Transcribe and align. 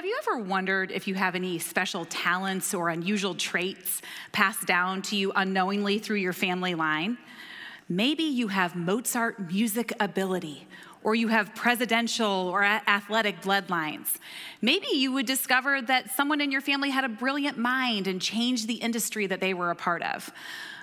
have 0.00 0.06
you 0.06 0.18
ever 0.26 0.38
wondered 0.38 0.90
if 0.90 1.06
you 1.06 1.14
have 1.14 1.34
any 1.34 1.58
special 1.58 2.06
talents 2.06 2.72
or 2.72 2.88
unusual 2.88 3.34
traits 3.34 4.00
passed 4.32 4.66
down 4.66 5.02
to 5.02 5.14
you 5.14 5.30
unknowingly 5.36 5.98
through 5.98 6.16
your 6.16 6.32
family 6.32 6.74
line? 6.74 7.18
Maybe 7.86 8.22
you 8.22 8.48
have 8.48 8.74
Mozart 8.74 9.52
music 9.52 9.92
ability, 10.00 10.66
or 11.04 11.14
you 11.14 11.28
have 11.28 11.54
presidential 11.54 12.48
or 12.48 12.64
athletic 12.64 13.42
bloodlines. 13.42 14.16
Maybe 14.62 14.86
you 14.90 15.12
would 15.12 15.26
discover 15.26 15.82
that 15.82 16.10
someone 16.12 16.40
in 16.40 16.50
your 16.50 16.62
family 16.62 16.88
had 16.88 17.04
a 17.04 17.10
brilliant 17.10 17.58
mind 17.58 18.06
and 18.06 18.22
changed 18.22 18.68
the 18.68 18.76
industry 18.76 19.26
that 19.26 19.40
they 19.40 19.52
were 19.52 19.70
a 19.70 19.76
part 19.76 20.00
of. 20.00 20.32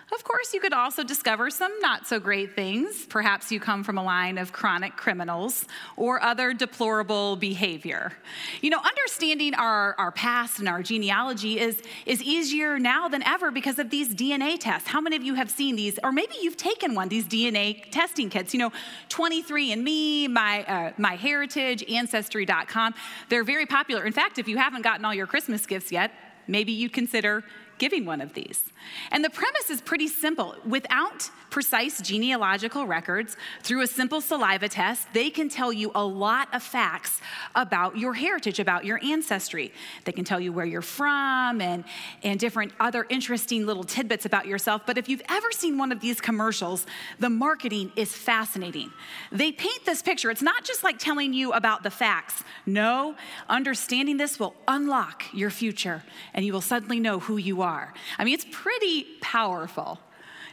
Of 0.09 0.23
course, 0.23 0.53
you 0.53 0.61
could 0.61 0.71
also 0.71 1.03
discover 1.03 1.49
some 1.49 1.71
not 1.81 2.07
so 2.07 2.17
great 2.17 2.55
things. 2.55 3.05
Perhaps 3.07 3.51
you 3.51 3.59
come 3.59 3.83
from 3.83 3.97
a 3.97 4.03
line 4.03 4.37
of 4.37 4.53
chronic 4.53 4.95
criminals 4.95 5.65
or 5.97 6.23
other 6.23 6.53
deplorable 6.53 7.35
behavior. 7.35 8.13
You 8.61 8.69
know, 8.69 8.79
understanding 8.79 9.53
our, 9.55 9.95
our 9.97 10.13
past 10.13 10.59
and 10.59 10.69
our 10.69 10.81
genealogy 10.81 11.59
is, 11.59 11.81
is 12.05 12.23
easier 12.23 12.79
now 12.79 13.09
than 13.09 13.21
ever 13.23 13.51
because 13.51 13.79
of 13.79 13.89
these 13.89 14.15
DNA 14.15 14.57
tests. 14.57 14.87
How 14.87 15.01
many 15.01 15.17
of 15.17 15.23
you 15.23 15.33
have 15.33 15.49
seen 15.49 15.75
these, 15.75 15.99
or 16.01 16.13
maybe 16.13 16.35
you've 16.41 16.57
taken 16.57 16.95
one, 16.95 17.09
these 17.09 17.25
DNA 17.25 17.83
testing 17.91 18.29
kits? 18.29 18.53
You 18.53 18.59
know, 18.59 18.71
23andMe, 19.09 20.29
my, 20.29 20.63
uh, 20.63 20.91
MyHeritage, 20.93 21.91
Ancestry.com, 21.91 22.93
they're 23.27 23.43
very 23.43 23.65
popular. 23.65 24.05
In 24.05 24.13
fact, 24.13 24.39
if 24.39 24.47
you 24.47 24.55
haven't 24.55 24.83
gotten 24.83 25.03
all 25.03 25.13
your 25.13 25.27
Christmas 25.27 25.65
gifts 25.65 25.91
yet, 25.91 26.11
maybe 26.47 26.71
you'd 26.71 26.93
consider 26.93 27.43
giving 27.77 28.05
one 28.05 28.21
of 28.21 28.33
these. 28.33 28.63
And 29.11 29.23
the 29.23 29.29
premise 29.29 29.69
is 29.69 29.81
pretty 29.81 30.07
simple. 30.07 30.55
Without 30.65 31.29
precise 31.49 32.01
genealogical 32.01 32.85
records, 32.85 33.37
through 33.63 33.81
a 33.81 33.87
simple 33.87 34.21
saliva 34.21 34.67
test, 34.67 35.07
they 35.13 35.29
can 35.29 35.49
tell 35.49 35.71
you 35.71 35.91
a 35.95 36.03
lot 36.03 36.53
of 36.53 36.61
facts 36.61 37.21
about 37.55 37.97
your 37.97 38.13
heritage, 38.13 38.59
about 38.59 38.85
your 38.85 38.99
ancestry. 39.03 39.71
They 40.05 40.11
can 40.11 40.25
tell 40.25 40.39
you 40.39 40.51
where 40.51 40.65
you're 40.65 40.81
from 40.81 41.61
and, 41.61 41.83
and 42.23 42.39
different 42.39 42.73
other 42.79 43.05
interesting 43.09 43.65
little 43.65 43.83
tidbits 43.83 44.25
about 44.25 44.45
yourself. 44.45 44.83
But 44.85 44.97
if 44.97 45.07
you've 45.09 45.21
ever 45.29 45.51
seen 45.51 45.77
one 45.77 45.91
of 45.91 45.99
these 45.99 46.19
commercials, 46.21 46.85
the 47.19 47.29
marketing 47.29 47.91
is 47.95 48.13
fascinating. 48.13 48.91
They 49.31 49.51
paint 49.51 49.85
this 49.85 50.01
picture. 50.01 50.29
It's 50.29 50.41
not 50.41 50.63
just 50.63 50.83
like 50.83 50.99
telling 50.99 51.33
you 51.33 51.53
about 51.53 51.83
the 51.83 51.91
facts. 51.91 52.43
No, 52.65 53.15
understanding 53.49 54.17
this 54.17 54.39
will 54.39 54.55
unlock 54.67 55.23
your 55.33 55.49
future 55.49 56.03
and 56.33 56.45
you 56.45 56.53
will 56.53 56.61
suddenly 56.61 56.99
know 56.99 57.19
who 57.19 57.37
you 57.37 57.61
are. 57.61 57.66
I 57.67 58.23
mean, 58.23 58.33
it's 58.33 58.45
pretty 58.51 59.05
powerful. 59.21 59.99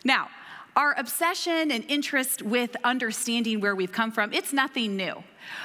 Now, 0.05 0.29
our 0.77 0.95
obsession 0.99 1.71
and 1.71 1.85
interest 1.89 2.43
with 2.43 2.75
understanding 2.83 3.61
where 3.61 3.77
we've 3.77 3.93
come 3.93 4.11
from, 4.11 4.33
it's 4.33 4.53
nothing 4.53 4.97
new. 4.97 5.23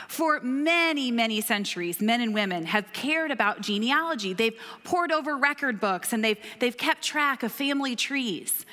For 0.08 0.39
many, 0.42 1.09
many 1.09 1.42
centuries, 1.42 2.02
men 2.02 2.22
and 2.22 2.33
women 2.33 2.66
have 2.66 2.93
cared 2.93 3.32
about 3.32 3.61
genealogy. 3.61 4.33
They've 4.33 4.58
pored 4.83 5.11
over 5.11 5.36
record 5.36 5.80
books 5.80 6.14
and 6.14 6.23
they've, 6.23 6.38
they've 6.59 6.77
kept 6.77 7.02
track 7.02 7.42
of 7.43 7.52
family 7.52 7.95
trees. 7.95 8.65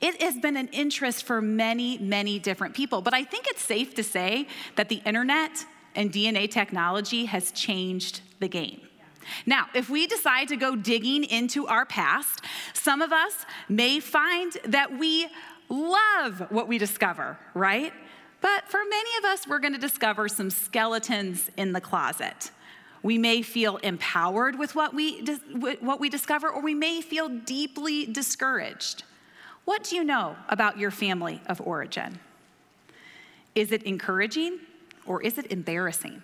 It 0.00 0.20
has 0.22 0.36
been 0.38 0.56
an 0.56 0.68
interest 0.68 1.24
for 1.24 1.40
many, 1.40 1.98
many 1.98 2.38
different 2.38 2.74
people. 2.74 3.02
But 3.02 3.14
I 3.14 3.24
think 3.24 3.46
it's 3.46 3.62
safe 3.62 3.94
to 3.94 4.02
say 4.02 4.48
that 4.76 4.88
the 4.88 5.02
internet 5.04 5.64
and 5.94 6.10
DNA 6.10 6.50
technology 6.50 7.26
has 7.26 7.52
changed 7.52 8.22
the 8.40 8.48
game. 8.48 8.80
Now, 9.46 9.66
if 9.74 9.88
we 9.88 10.06
decide 10.06 10.48
to 10.48 10.56
go 10.56 10.76
digging 10.76 11.24
into 11.24 11.66
our 11.66 11.86
past, 11.86 12.42
some 12.72 13.02
of 13.02 13.12
us 13.12 13.46
may 13.68 14.00
find 14.00 14.52
that 14.64 14.98
we 14.98 15.28
love 15.68 16.46
what 16.50 16.68
we 16.68 16.78
discover, 16.78 17.38
right? 17.54 17.92
But 18.40 18.68
for 18.68 18.80
many 18.88 19.10
of 19.18 19.24
us, 19.24 19.46
we're 19.46 19.60
going 19.60 19.72
to 19.72 19.78
discover 19.78 20.28
some 20.28 20.50
skeletons 20.50 21.50
in 21.56 21.72
the 21.72 21.80
closet. 21.80 22.50
We 23.02 23.18
may 23.18 23.42
feel 23.42 23.78
empowered 23.78 24.58
with 24.58 24.74
what 24.74 24.94
we, 24.94 25.24
what 25.80 26.00
we 26.00 26.08
discover, 26.08 26.48
or 26.48 26.62
we 26.62 26.74
may 26.74 27.00
feel 27.00 27.28
deeply 27.28 28.06
discouraged. 28.06 29.04
What 29.64 29.84
do 29.84 29.96
you 29.96 30.04
know 30.04 30.36
about 30.48 30.78
your 30.78 30.90
family 30.90 31.40
of 31.46 31.60
origin? 31.60 32.18
Is 33.54 33.70
it 33.70 33.82
encouraging 33.84 34.58
or 35.06 35.22
is 35.22 35.38
it 35.38 35.50
embarrassing? 35.50 36.22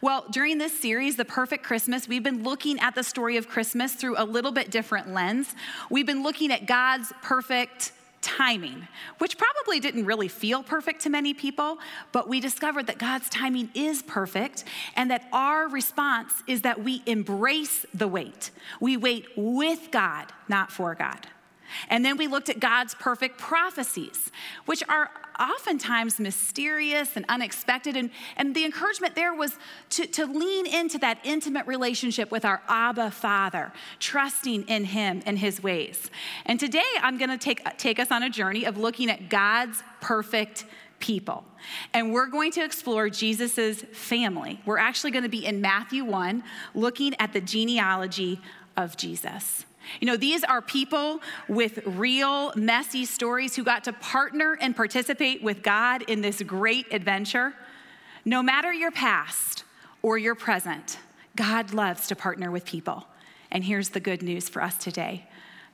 Well, 0.00 0.24
during 0.30 0.58
this 0.58 0.78
series, 0.78 1.16
The 1.16 1.24
Perfect 1.24 1.64
Christmas, 1.64 2.08
we've 2.08 2.22
been 2.22 2.42
looking 2.42 2.78
at 2.80 2.94
the 2.94 3.02
story 3.02 3.36
of 3.36 3.48
Christmas 3.48 3.94
through 3.94 4.14
a 4.18 4.24
little 4.24 4.52
bit 4.52 4.70
different 4.70 5.12
lens. 5.12 5.54
We've 5.90 6.06
been 6.06 6.22
looking 6.22 6.52
at 6.52 6.66
God's 6.66 7.12
perfect 7.22 7.92
timing, 8.20 8.88
which 9.18 9.38
probably 9.38 9.78
didn't 9.78 10.04
really 10.04 10.28
feel 10.28 10.62
perfect 10.62 11.02
to 11.02 11.10
many 11.10 11.32
people, 11.32 11.78
but 12.10 12.28
we 12.28 12.40
discovered 12.40 12.88
that 12.88 12.98
God's 12.98 13.28
timing 13.28 13.70
is 13.74 14.02
perfect 14.02 14.64
and 14.96 15.10
that 15.10 15.28
our 15.32 15.68
response 15.68 16.32
is 16.48 16.62
that 16.62 16.82
we 16.82 17.02
embrace 17.06 17.86
the 17.94 18.08
wait. 18.08 18.50
We 18.80 18.96
wait 18.96 19.26
with 19.36 19.90
God, 19.92 20.32
not 20.48 20.72
for 20.72 20.94
God. 20.94 21.28
And 21.88 22.04
then 22.04 22.16
we 22.16 22.26
looked 22.26 22.48
at 22.48 22.60
God's 22.60 22.94
perfect 22.94 23.38
prophecies, 23.38 24.30
which 24.66 24.82
are 24.88 25.10
oftentimes 25.38 26.18
mysterious 26.18 27.16
and 27.16 27.24
unexpected. 27.28 27.96
And, 27.96 28.10
and 28.36 28.54
the 28.54 28.64
encouragement 28.64 29.14
there 29.14 29.34
was 29.34 29.56
to, 29.90 30.06
to 30.06 30.26
lean 30.26 30.66
into 30.66 30.98
that 30.98 31.18
intimate 31.24 31.66
relationship 31.66 32.30
with 32.30 32.44
our 32.44 32.62
Abba 32.68 33.10
Father, 33.10 33.72
trusting 33.98 34.64
in 34.64 34.84
Him 34.84 35.22
and 35.26 35.38
His 35.38 35.62
ways. 35.62 36.10
And 36.44 36.58
today 36.58 36.84
I'm 37.00 37.18
going 37.18 37.30
to 37.30 37.38
take, 37.38 37.62
take 37.78 37.98
us 37.98 38.10
on 38.10 38.22
a 38.22 38.30
journey 38.30 38.64
of 38.64 38.76
looking 38.76 39.10
at 39.10 39.28
God's 39.28 39.82
perfect 40.00 40.64
people. 40.98 41.44
And 41.92 42.12
we're 42.12 42.28
going 42.28 42.52
to 42.52 42.64
explore 42.64 43.10
Jesus' 43.10 43.82
family. 43.92 44.60
We're 44.64 44.78
actually 44.78 45.10
going 45.10 45.24
to 45.24 45.28
be 45.28 45.44
in 45.44 45.60
Matthew 45.60 46.04
1, 46.04 46.42
looking 46.74 47.14
at 47.18 47.32
the 47.32 47.40
genealogy 47.40 48.40
of 48.76 48.96
Jesus. 48.96 49.64
You 50.00 50.06
know, 50.06 50.16
these 50.16 50.44
are 50.44 50.60
people 50.60 51.20
with 51.48 51.84
real 51.86 52.52
messy 52.54 53.04
stories 53.04 53.56
who 53.56 53.64
got 53.64 53.84
to 53.84 53.92
partner 53.92 54.58
and 54.60 54.74
participate 54.74 55.42
with 55.42 55.62
God 55.62 56.02
in 56.02 56.20
this 56.20 56.42
great 56.42 56.92
adventure. 56.92 57.54
No 58.24 58.42
matter 58.42 58.72
your 58.72 58.90
past 58.90 59.64
or 60.02 60.18
your 60.18 60.34
present, 60.34 60.98
God 61.36 61.72
loves 61.72 62.08
to 62.08 62.16
partner 62.16 62.50
with 62.50 62.64
people. 62.64 63.06
And 63.50 63.64
here's 63.64 63.90
the 63.90 64.00
good 64.00 64.22
news 64.22 64.48
for 64.48 64.62
us 64.62 64.76
today 64.76 65.26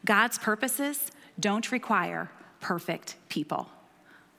God's 0.04 0.38
purposes 0.38 1.10
don't 1.38 1.72
require 1.72 2.30
perfect 2.60 3.16
people. 3.28 3.68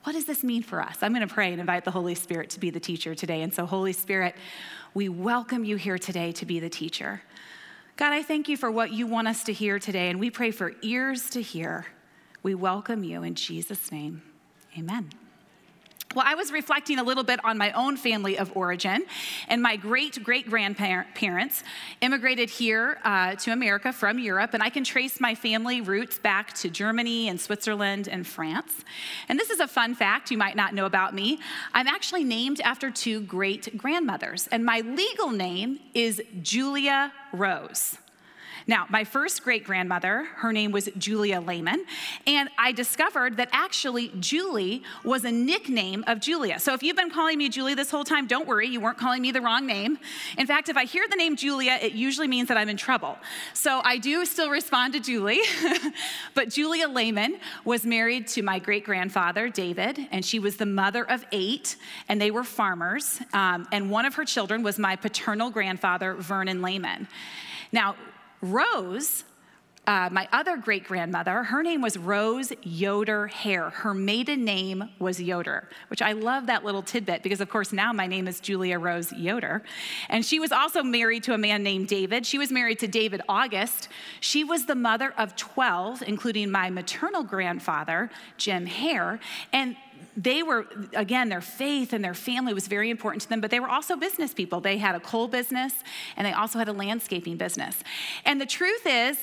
What 0.04 0.12
does 0.12 0.26
this 0.26 0.44
mean 0.44 0.62
for 0.62 0.82
us? 0.82 0.98
I'm 1.00 1.14
going 1.14 1.26
to 1.26 1.34
pray 1.34 1.50
and 1.50 1.60
invite 1.60 1.84
the 1.84 1.90
Holy 1.90 2.14
Spirit 2.14 2.50
to 2.50 2.60
be 2.60 2.70
the 2.70 2.80
teacher 2.80 3.14
today. 3.14 3.40
And 3.40 3.52
so, 3.54 3.64
Holy 3.64 3.94
Spirit, 3.94 4.34
we 4.92 5.08
welcome 5.08 5.64
you 5.64 5.76
here 5.76 5.96
today 5.96 6.30
to 6.32 6.44
be 6.44 6.60
the 6.60 6.68
teacher. 6.68 7.22
God, 7.96 8.12
I 8.12 8.24
thank 8.24 8.48
you 8.48 8.56
for 8.56 8.70
what 8.72 8.92
you 8.92 9.06
want 9.06 9.28
us 9.28 9.44
to 9.44 9.52
hear 9.52 9.78
today, 9.78 10.10
and 10.10 10.18
we 10.18 10.28
pray 10.28 10.50
for 10.50 10.74
ears 10.82 11.30
to 11.30 11.40
hear. 11.40 11.86
We 12.42 12.54
welcome 12.54 13.04
you 13.04 13.22
in 13.22 13.36
Jesus' 13.36 13.92
name. 13.92 14.22
Amen. 14.76 15.10
Well, 16.14 16.24
I 16.24 16.36
was 16.36 16.52
reflecting 16.52 17.00
a 17.00 17.02
little 17.02 17.24
bit 17.24 17.44
on 17.44 17.58
my 17.58 17.72
own 17.72 17.96
family 17.96 18.38
of 18.38 18.56
origin, 18.56 19.04
and 19.48 19.60
my 19.60 19.74
great 19.74 20.22
great 20.22 20.48
grandparents 20.48 21.64
immigrated 22.00 22.50
here 22.50 22.98
uh, 23.02 23.34
to 23.34 23.50
America 23.50 23.92
from 23.92 24.20
Europe, 24.20 24.54
and 24.54 24.62
I 24.62 24.70
can 24.70 24.84
trace 24.84 25.20
my 25.20 25.34
family 25.34 25.80
roots 25.80 26.20
back 26.20 26.52
to 26.54 26.70
Germany 26.70 27.28
and 27.28 27.40
Switzerland 27.40 28.06
and 28.06 28.24
France. 28.24 28.84
And 29.28 29.40
this 29.40 29.50
is 29.50 29.58
a 29.58 29.66
fun 29.66 29.96
fact 29.96 30.30
you 30.30 30.38
might 30.38 30.54
not 30.54 30.72
know 30.72 30.86
about 30.86 31.14
me. 31.14 31.40
I'm 31.72 31.88
actually 31.88 32.22
named 32.22 32.60
after 32.60 32.92
two 32.92 33.20
great 33.20 33.76
grandmothers, 33.76 34.46
and 34.52 34.64
my 34.64 34.80
legal 34.80 35.32
name 35.32 35.80
is 35.94 36.22
Julia 36.42 37.12
Rose. 37.32 37.98
Now, 38.66 38.86
my 38.88 39.04
first 39.04 39.44
great 39.44 39.64
grandmother, 39.64 40.24
her 40.36 40.52
name 40.52 40.72
was 40.72 40.88
Julia 40.96 41.40
Leman, 41.40 41.84
and 42.26 42.48
I 42.58 42.72
discovered 42.72 43.36
that 43.36 43.50
actually 43.52 44.10
Julie 44.20 44.82
was 45.04 45.24
a 45.24 45.30
nickname 45.30 46.02
of 46.06 46.20
Julia. 46.20 46.58
So 46.58 46.72
if 46.72 46.82
you've 46.82 46.96
been 46.96 47.10
calling 47.10 47.36
me 47.36 47.50
Julie 47.50 47.74
this 47.74 47.90
whole 47.90 48.04
time, 48.04 48.26
don't 48.26 48.48
worry, 48.48 48.66
you 48.68 48.80
weren't 48.80 48.96
calling 48.96 49.20
me 49.20 49.32
the 49.32 49.42
wrong 49.42 49.66
name. 49.66 49.98
In 50.38 50.46
fact, 50.46 50.70
if 50.70 50.78
I 50.78 50.84
hear 50.84 51.04
the 51.10 51.16
name 51.16 51.36
Julia, 51.36 51.78
it 51.82 51.92
usually 51.92 52.26
means 52.26 52.48
that 52.48 52.56
I'm 52.56 52.70
in 52.70 52.78
trouble. 52.78 53.18
So 53.52 53.82
I 53.84 53.98
do 53.98 54.24
still 54.24 54.48
respond 54.48 54.94
to 54.94 55.00
Julie, 55.00 55.40
but 56.34 56.48
Julia 56.48 56.88
Leman 56.88 57.38
was 57.66 57.84
married 57.84 58.28
to 58.28 58.42
my 58.42 58.58
great 58.58 58.84
grandfather, 58.84 59.50
David, 59.50 60.08
and 60.10 60.24
she 60.24 60.38
was 60.38 60.56
the 60.56 60.66
mother 60.66 61.04
of 61.04 61.24
eight, 61.32 61.76
and 62.08 62.18
they 62.18 62.30
were 62.30 62.44
farmers. 62.44 63.20
Um, 63.34 63.68
and 63.72 63.90
one 63.90 64.06
of 64.06 64.14
her 64.14 64.24
children 64.24 64.62
was 64.62 64.78
my 64.78 64.96
paternal 64.96 65.50
grandfather, 65.50 66.14
Vernon 66.14 66.62
Leman. 66.62 67.08
Now, 67.70 67.96
Rose, 68.44 69.24
uh, 69.86 70.08
my 70.12 70.28
other 70.32 70.58
great 70.58 70.84
grandmother, 70.84 71.42
her 71.44 71.62
name 71.62 71.80
was 71.80 71.96
Rose 71.96 72.52
Yoder 72.62 73.26
Hare. 73.26 73.70
Her 73.70 73.94
maiden 73.94 74.44
name 74.44 74.90
was 74.98 75.20
Yoder, 75.20 75.68
which 75.88 76.02
I 76.02 76.12
love 76.12 76.46
that 76.46 76.62
little 76.62 76.82
tidbit 76.82 77.22
because, 77.22 77.40
of 77.40 77.48
course, 77.48 77.72
now 77.72 77.92
my 77.92 78.06
name 78.06 78.28
is 78.28 78.40
Julia 78.40 78.78
Rose 78.78 79.12
Yoder. 79.12 79.62
And 80.10 80.24
she 80.24 80.40
was 80.40 80.52
also 80.52 80.82
married 80.82 81.22
to 81.24 81.32
a 81.34 81.38
man 81.38 81.62
named 81.62 81.88
David. 81.88 82.26
She 82.26 82.36
was 82.36 82.50
married 82.50 82.78
to 82.80 82.86
David 82.86 83.22
August. 83.28 83.88
She 84.20 84.44
was 84.44 84.66
the 84.66 84.74
mother 84.74 85.14
of 85.16 85.36
12, 85.36 86.02
including 86.06 86.50
my 86.50 86.68
maternal 86.68 87.22
grandfather, 87.22 88.10
Jim 88.36 88.66
Hare. 88.66 89.20
And 89.52 89.76
they 90.16 90.42
were, 90.42 90.66
again, 90.94 91.28
their 91.28 91.40
faith 91.40 91.92
and 91.92 92.04
their 92.04 92.14
family 92.14 92.54
was 92.54 92.68
very 92.68 92.90
important 92.90 93.22
to 93.22 93.28
them, 93.28 93.40
but 93.40 93.50
they 93.50 93.60
were 93.60 93.68
also 93.68 93.96
business 93.96 94.32
people. 94.32 94.60
They 94.60 94.78
had 94.78 94.94
a 94.94 95.00
coal 95.00 95.28
business 95.28 95.74
and 96.16 96.26
they 96.26 96.32
also 96.32 96.58
had 96.58 96.68
a 96.68 96.72
landscaping 96.72 97.36
business. 97.36 97.82
And 98.24 98.40
the 98.40 98.46
truth 98.46 98.86
is, 98.86 99.18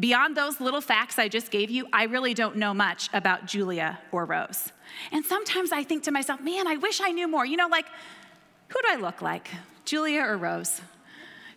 beyond 0.00 0.36
those 0.36 0.60
little 0.60 0.80
facts 0.80 1.18
I 1.18 1.28
just 1.28 1.50
gave 1.50 1.70
you, 1.70 1.86
I 1.92 2.04
really 2.04 2.34
don't 2.34 2.56
know 2.56 2.74
much 2.74 3.08
about 3.12 3.46
Julia 3.46 4.00
or 4.10 4.24
Rose. 4.24 4.72
And 5.12 5.24
sometimes 5.24 5.70
I 5.70 5.84
think 5.84 6.02
to 6.04 6.10
myself, 6.10 6.40
man, 6.40 6.66
I 6.66 6.76
wish 6.76 7.00
I 7.00 7.12
knew 7.12 7.28
more. 7.28 7.46
You 7.46 7.56
know, 7.56 7.68
like, 7.68 7.86
who 8.68 8.80
do 8.82 8.88
I 8.90 8.96
look 8.96 9.22
like, 9.22 9.48
Julia 9.84 10.22
or 10.22 10.36
Rose? 10.36 10.80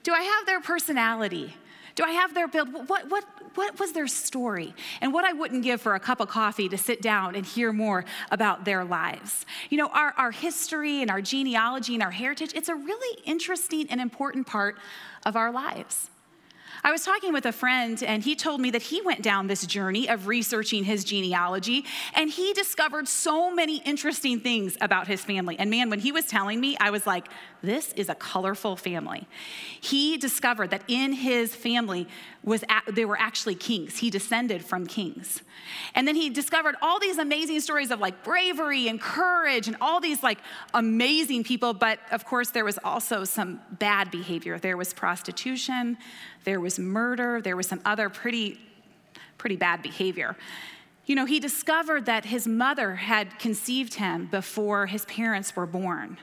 Do 0.03 0.13
I 0.13 0.21
have 0.21 0.45
their 0.45 0.61
personality? 0.61 1.55
Do 1.95 2.03
I 2.03 2.11
have 2.11 2.33
their 2.33 2.47
build? 2.47 2.73
What, 2.89 3.09
what, 3.09 3.23
what 3.55 3.79
was 3.79 3.93
their 3.93 4.07
story? 4.07 4.75
And 4.99 5.13
what 5.13 5.23
I 5.23 5.31
wouldn't 5.31 5.63
give 5.63 5.81
for 5.81 5.95
a 5.95 5.99
cup 5.99 6.19
of 6.19 6.27
coffee 6.27 6.67
to 6.69 6.77
sit 6.77 7.01
down 7.01 7.35
and 7.35 7.45
hear 7.45 7.71
more 7.71 8.03
about 8.31 8.65
their 8.65 8.83
lives. 8.83 9.45
You 9.69 9.77
know, 9.77 9.87
our, 9.87 10.13
our 10.17 10.31
history 10.31 11.01
and 11.01 11.09
our 11.09 11.21
genealogy 11.21 11.93
and 11.93 12.03
our 12.03 12.11
heritage, 12.11 12.51
it's 12.53 12.69
a 12.69 12.75
really 12.75 13.21
interesting 13.23 13.87
and 13.89 14.01
important 14.01 14.45
part 14.45 14.77
of 15.25 15.37
our 15.37 15.51
lives. 15.51 16.09
I 16.85 16.91
was 16.91 17.03
talking 17.03 17.33
with 17.33 17.47
a 17.47 17.51
friend, 17.51 18.03
and 18.03 18.21
he 18.21 18.35
told 18.35 18.61
me 18.61 18.69
that 18.69 18.83
he 18.83 19.01
went 19.01 19.23
down 19.23 19.47
this 19.47 19.65
journey 19.65 20.07
of 20.07 20.27
researching 20.27 20.83
his 20.83 21.03
genealogy, 21.03 21.83
and 22.13 22.29
he 22.29 22.53
discovered 22.53 23.07
so 23.07 23.49
many 23.49 23.77
interesting 23.77 24.39
things 24.39 24.77
about 24.81 25.07
his 25.07 25.23
family. 25.25 25.57
And 25.57 25.71
man, 25.71 25.89
when 25.89 25.97
he 25.97 26.11
was 26.11 26.27
telling 26.27 26.59
me, 26.59 26.77
I 26.79 26.91
was 26.91 27.07
like, 27.07 27.25
this 27.65 27.93
is 27.93 28.09
a 28.09 28.15
colorful 28.15 28.75
family. 28.75 29.27
He 29.79 30.17
discovered 30.17 30.69
that 30.69 30.83
in 30.87 31.13
his 31.13 31.55
family 31.55 32.07
was 32.43 32.63
they 32.91 33.05
were 33.05 33.17
actually 33.17 33.55
kings. 33.55 33.97
He 33.97 34.09
descended 34.09 34.63
from 34.63 34.85
kings. 34.85 35.41
And 35.93 36.07
then 36.07 36.15
he 36.15 36.29
discovered 36.29 36.75
all 36.81 36.99
these 36.99 37.17
amazing 37.17 37.59
stories 37.59 37.91
of 37.91 37.99
like 37.99 38.23
bravery 38.23 38.87
and 38.87 39.01
courage 39.01 39.67
and 39.67 39.75
all 39.81 39.99
these 39.99 40.21
like 40.23 40.39
amazing 40.73 41.43
people, 41.43 41.73
but 41.73 41.99
of 42.11 42.25
course 42.25 42.51
there 42.51 42.65
was 42.65 42.79
also 42.83 43.23
some 43.23 43.61
bad 43.71 44.11
behavior. 44.11 44.59
There 44.59 44.77
was 44.77 44.93
prostitution, 44.93 45.97
there 46.43 46.59
was 46.59 46.79
murder, 46.79 47.41
there 47.41 47.55
was 47.55 47.67
some 47.67 47.81
other 47.85 48.09
pretty, 48.09 48.59
pretty 49.37 49.55
bad 49.55 49.81
behavior. 49.81 50.35
You 51.05 51.15
know, 51.15 51.25
he 51.25 51.39
discovered 51.39 52.05
that 52.07 52.25
his 52.25 52.47
mother 52.47 52.95
had 52.95 53.37
conceived 53.37 53.95
him 53.95 54.25
before 54.25 54.87
his 54.87 55.05
parents 55.05 55.55
were 55.55 55.67
born. 55.67 56.17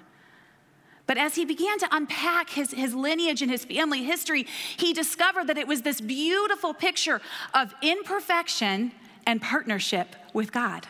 But 1.12 1.20
as 1.20 1.35
he 1.35 1.44
began 1.44 1.79
to 1.81 1.88
unpack 1.94 2.49
his, 2.49 2.70
his 2.70 2.94
lineage 2.94 3.43
and 3.43 3.50
his 3.50 3.67
family 3.67 4.03
history, 4.03 4.47
he 4.79 4.94
discovered 4.94 5.47
that 5.49 5.59
it 5.59 5.69
was 5.69 5.82
this 5.82 6.00
beautiful 6.00 6.73
picture 6.73 7.20
of 7.53 7.75
imperfection 7.82 8.93
and 9.26 9.43
partnership 9.43 10.17
with 10.32 10.53
God. 10.53 10.87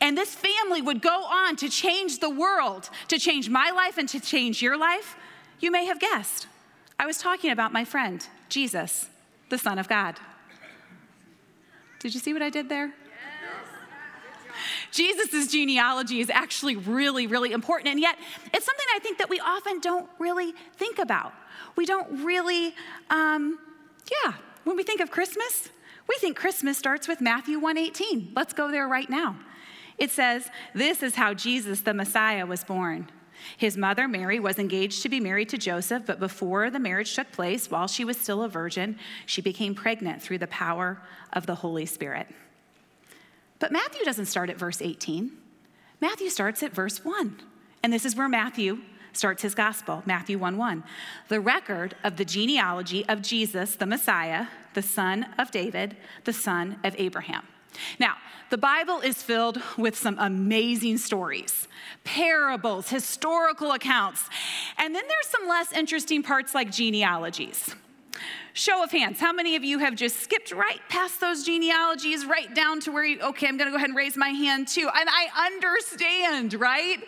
And 0.00 0.18
this 0.18 0.34
family 0.34 0.82
would 0.82 1.00
go 1.00 1.22
on 1.22 1.54
to 1.54 1.68
change 1.68 2.18
the 2.18 2.28
world, 2.28 2.90
to 3.06 3.16
change 3.20 3.48
my 3.48 3.70
life 3.70 3.96
and 3.96 4.08
to 4.08 4.18
change 4.18 4.60
your 4.60 4.76
life. 4.76 5.14
You 5.60 5.70
may 5.70 5.84
have 5.84 6.00
guessed. 6.00 6.48
I 6.98 7.06
was 7.06 7.18
talking 7.18 7.52
about 7.52 7.72
my 7.72 7.84
friend, 7.84 8.26
Jesus, 8.48 9.08
the 9.50 9.58
Son 9.58 9.78
of 9.78 9.88
God. 9.88 10.16
Did 12.00 12.12
you 12.12 12.18
see 12.18 12.32
what 12.32 12.42
I 12.42 12.50
did 12.50 12.68
there? 12.68 12.92
Jesus' 14.90 15.48
genealogy 15.48 16.20
is 16.20 16.30
actually 16.30 16.76
really, 16.76 17.26
really 17.26 17.52
important. 17.52 17.88
And 17.88 18.00
yet, 18.00 18.16
it's 18.52 18.64
something 18.64 18.86
I 18.94 18.98
think 18.98 19.18
that 19.18 19.28
we 19.28 19.40
often 19.40 19.80
don't 19.80 20.08
really 20.18 20.54
think 20.76 20.98
about. 20.98 21.32
We 21.76 21.86
don't 21.86 22.24
really, 22.24 22.74
um, 23.10 23.58
yeah, 24.24 24.34
when 24.64 24.76
we 24.76 24.82
think 24.82 25.00
of 25.00 25.10
Christmas, 25.10 25.68
we 26.08 26.16
think 26.18 26.36
Christmas 26.36 26.78
starts 26.78 27.06
with 27.06 27.20
Matthew 27.20 27.58
1:18. 27.58 28.32
Let's 28.34 28.52
go 28.52 28.70
there 28.70 28.88
right 28.88 29.08
now. 29.10 29.36
It 29.98 30.10
says, 30.10 30.48
"This 30.74 31.02
is 31.02 31.16
how 31.16 31.34
Jesus 31.34 31.80
the 31.80 31.92
Messiah 31.92 32.46
was 32.46 32.64
born. 32.64 33.10
His 33.56 33.76
mother, 33.76 34.08
Mary, 34.08 34.40
was 34.40 34.58
engaged 34.58 35.02
to 35.02 35.08
be 35.08 35.20
married 35.20 35.48
to 35.50 35.58
Joseph, 35.58 36.04
but 36.06 36.18
before 36.18 36.70
the 36.70 36.78
marriage 36.78 37.14
took 37.14 37.30
place, 37.30 37.70
while 37.70 37.86
she 37.86 38.04
was 38.04 38.16
still 38.16 38.42
a 38.42 38.48
virgin, 38.48 38.98
she 39.26 39.40
became 39.40 39.74
pregnant 39.74 40.22
through 40.22 40.38
the 40.38 40.46
power 40.48 41.02
of 41.32 41.46
the 41.46 41.56
Holy 41.56 41.86
Spirit. 41.86 42.28
But 43.58 43.72
Matthew 43.72 44.04
doesn't 44.04 44.26
start 44.26 44.50
at 44.50 44.58
verse 44.58 44.80
18. 44.80 45.32
Matthew 46.00 46.30
starts 46.30 46.62
at 46.62 46.72
verse 46.72 47.04
1. 47.04 47.40
And 47.82 47.92
this 47.92 48.04
is 48.04 48.16
where 48.16 48.28
Matthew 48.28 48.80
starts 49.12 49.42
his 49.42 49.54
gospel, 49.54 50.02
Matthew 50.06 50.38
1 50.38 50.56
1. 50.56 50.84
The 51.28 51.40
record 51.40 51.96
of 52.04 52.16
the 52.16 52.24
genealogy 52.24 53.04
of 53.08 53.22
Jesus, 53.22 53.76
the 53.76 53.86
Messiah, 53.86 54.46
the 54.74 54.82
son 54.82 55.26
of 55.38 55.50
David, 55.50 55.96
the 56.24 56.32
son 56.32 56.78
of 56.84 56.94
Abraham. 56.98 57.46
Now, 57.98 58.16
the 58.50 58.58
Bible 58.58 59.00
is 59.00 59.22
filled 59.22 59.60
with 59.76 59.96
some 59.96 60.16
amazing 60.18 60.98
stories, 60.98 61.68
parables, 62.04 62.88
historical 62.88 63.72
accounts, 63.72 64.28
and 64.78 64.94
then 64.94 65.04
there's 65.06 65.26
some 65.26 65.48
less 65.48 65.72
interesting 65.72 66.22
parts 66.22 66.54
like 66.54 66.70
genealogies. 66.70 67.74
Show 68.52 68.82
of 68.82 68.90
hands, 68.90 69.20
how 69.20 69.32
many 69.32 69.54
of 69.56 69.62
you 69.62 69.78
have 69.78 69.94
just 69.94 70.20
skipped 70.20 70.52
right 70.52 70.80
past 70.88 71.20
those 71.20 71.44
genealogies, 71.44 72.26
right 72.26 72.52
down 72.54 72.80
to 72.80 72.92
where 72.92 73.04
you, 73.04 73.20
okay, 73.20 73.46
I'm 73.46 73.56
gonna 73.56 73.70
go 73.70 73.76
ahead 73.76 73.88
and 73.88 73.96
raise 73.96 74.16
my 74.16 74.30
hand 74.30 74.66
too. 74.66 74.88
And 74.92 75.08
I 75.08 75.46
understand, 75.46 76.54
right? 76.54 76.98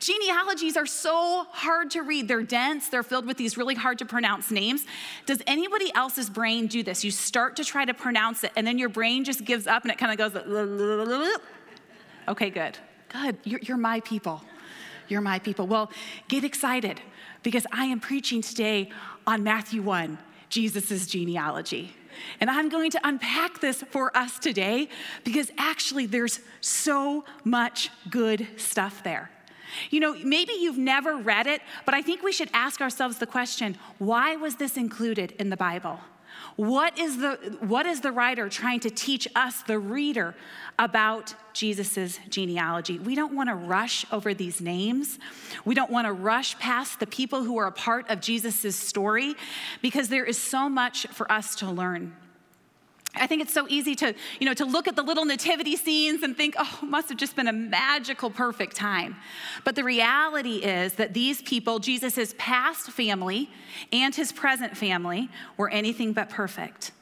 Genealogies 0.00 0.76
are 0.76 0.86
so 0.86 1.46
hard 1.50 1.90
to 1.92 2.02
read. 2.02 2.28
They're 2.28 2.42
dense, 2.42 2.88
they're 2.88 3.02
filled 3.02 3.26
with 3.26 3.36
these 3.36 3.56
really 3.56 3.74
hard 3.74 3.98
to 3.98 4.06
pronounce 4.06 4.50
names. 4.50 4.86
Does 5.26 5.42
anybody 5.46 5.92
else's 5.94 6.30
brain 6.30 6.66
do 6.66 6.82
this? 6.82 7.04
You 7.04 7.10
start 7.10 7.56
to 7.56 7.64
try 7.64 7.84
to 7.84 7.94
pronounce 7.94 8.44
it, 8.44 8.52
and 8.56 8.66
then 8.66 8.78
your 8.78 8.88
brain 8.88 9.24
just 9.24 9.44
gives 9.44 9.66
up 9.66 9.82
and 9.82 9.92
it 9.92 9.98
kind 9.98 10.12
of 10.12 10.32
goes, 10.32 11.36
okay, 12.28 12.50
good. 12.50 12.78
Good. 13.08 13.38
You're, 13.44 13.60
you're 13.60 13.76
my 13.76 14.00
people. 14.00 14.42
You're 15.08 15.20
my 15.20 15.38
people. 15.38 15.66
Well, 15.66 15.90
get 16.28 16.44
excited 16.44 17.00
because 17.42 17.66
I 17.72 17.86
am 17.86 18.00
preaching 18.00 18.42
today 18.42 18.90
on 19.26 19.42
Matthew 19.42 19.82
1, 19.82 20.18
Jesus' 20.48 21.06
genealogy. 21.06 21.94
And 22.40 22.50
I'm 22.50 22.68
going 22.68 22.90
to 22.92 23.00
unpack 23.04 23.60
this 23.60 23.82
for 23.90 24.16
us 24.16 24.38
today 24.38 24.88
because 25.24 25.50
actually 25.56 26.06
there's 26.06 26.40
so 26.60 27.24
much 27.44 27.90
good 28.10 28.46
stuff 28.56 29.02
there. 29.04 29.30
You 29.90 30.00
know, 30.00 30.16
maybe 30.24 30.54
you've 30.54 30.78
never 30.78 31.16
read 31.16 31.46
it, 31.46 31.60
but 31.84 31.94
I 31.94 32.02
think 32.02 32.22
we 32.22 32.32
should 32.32 32.50
ask 32.52 32.80
ourselves 32.80 33.18
the 33.18 33.26
question 33.26 33.76
why 33.98 34.36
was 34.36 34.56
this 34.56 34.76
included 34.76 35.32
in 35.32 35.50
the 35.50 35.56
Bible? 35.56 36.00
What 36.56 36.98
is 36.98 37.18
the, 37.18 37.56
what 37.60 37.86
is 37.86 38.00
the 38.00 38.12
writer 38.12 38.48
trying 38.48 38.80
to 38.80 38.90
teach 38.90 39.28
us, 39.34 39.62
the 39.62 39.78
reader, 39.78 40.34
about 40.78 41.34
Jesus' 41.52 42.18
genealogy? 42.28 42.98
We 42.98 43.14
don't 43.14 43.34
want 43.34 43.48
to 43.48 43.54
rush 43.54 44.04
over 44.12 44.34
these 44.34 44.60
names. 44.60 45.18
We 45.64 45.74
don't 45.74 45.90
want 45.90 46.06
to 46.06 46.12
rush 46.12 46.58
past 46.58 47.00
the 47.00 47.06
people 47.06 47.44
who 47.44 47.58
are 47.58 47.66
a 47.66 47.72
part 47.72 48.08
of 48.10 48.20
Jesus' 48.20 48.76
story 48.76 49.34
because 49.82 50.08
there 50.08 50.24
is 50.24 50.38
so 50.38 50.68
much 50.68 51.06
for 51.08 51.30
us 51.30 51.54
to 51.56 51.70
learn 51.70 52.16
I 53.14 53.26
think 53.26 53.42
it's 53.42 53.52
so 53.52 53.66
easy 53.68 53.94
to, 53.96 54.14
you 54.38 54.46
know, 54.46 54.54
to 54.54 54.64
look 54.64 54.86
at 54.86 54.94
the 54.94 55.02
little 55.02 55.24
nativity 55.24 55.76
scenes 55.76 56.22
and 56.22 56.36
think, 56.36 56.54
oh, 56.58 56.78
must 56.82 57.08
have 57.08 57.18
just 57.18 57.34
been 57.36 57.48
a 57.48 57.52
magical, 57.52 58.30
perfect 58.30 58.76
time. 58.76 59.16
But 59.64 59.76
the 59.76 59.84
reality 59.84 60.56
is 60.56 60.94
that 60.94 61.14
these 61.14 61.40
people, 61.42 61.78
Jesus' 61.78 62.34
past 62.38 62.90
family 62.90 63.50
and 63.92 64.14
his 64.14 64.30
present 64.30 64.76
family, 64.76 65.30
were 65.56 65.70
anything 65.70 66.12
but 66.12 66.28
perfect. 66.28 66.92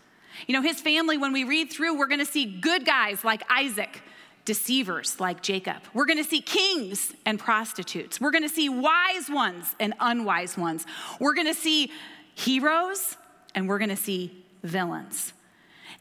You 0.46 0.54
know, 0.54 0.62
his 0.62 0.80
family, 0.80 1.18
when 1.18 1.32
we 1.32 1.44
read 1.44 1.72
through, 1.72 1.98
we're 1.98 2.06
going 2.06 2.20
to 2.20 2.26
see 2.26 2.44
good 2.44 2.86
guys 2.86 3.25
like 3.25 3.42
Isaac, 3.50 4.00
deceivers 4.44 5.18
like 5.18 5.42
Jacob. 5.42 5.78
We're 5.92 6.06
going 6.06 6.22
to 6.22 6.25
see 6.25 6.40
kings 6.40 7.12
and 7.25 7.38
prostitutes. 7.38 8.20
We're 8.20 8.30
going 8.30 8.44
to 8.44 8.48
see 8.48 8.68
wise 8.68 9.28
ones 9.28 9.75
and 9.80 9.92
unwise 9.98 10.56
ones. 10.56 10.86
We're 11.18 11.34
going 11.34 11.48
to 11.48 11.54
see 11.54 11.90
heroes 12.34 13.16
and 13.54 13.68
we're 13.68 13.78
going 13.78 13.90
to 13.90 13.96
see 13.96 14.44
villains. 14.62 15.32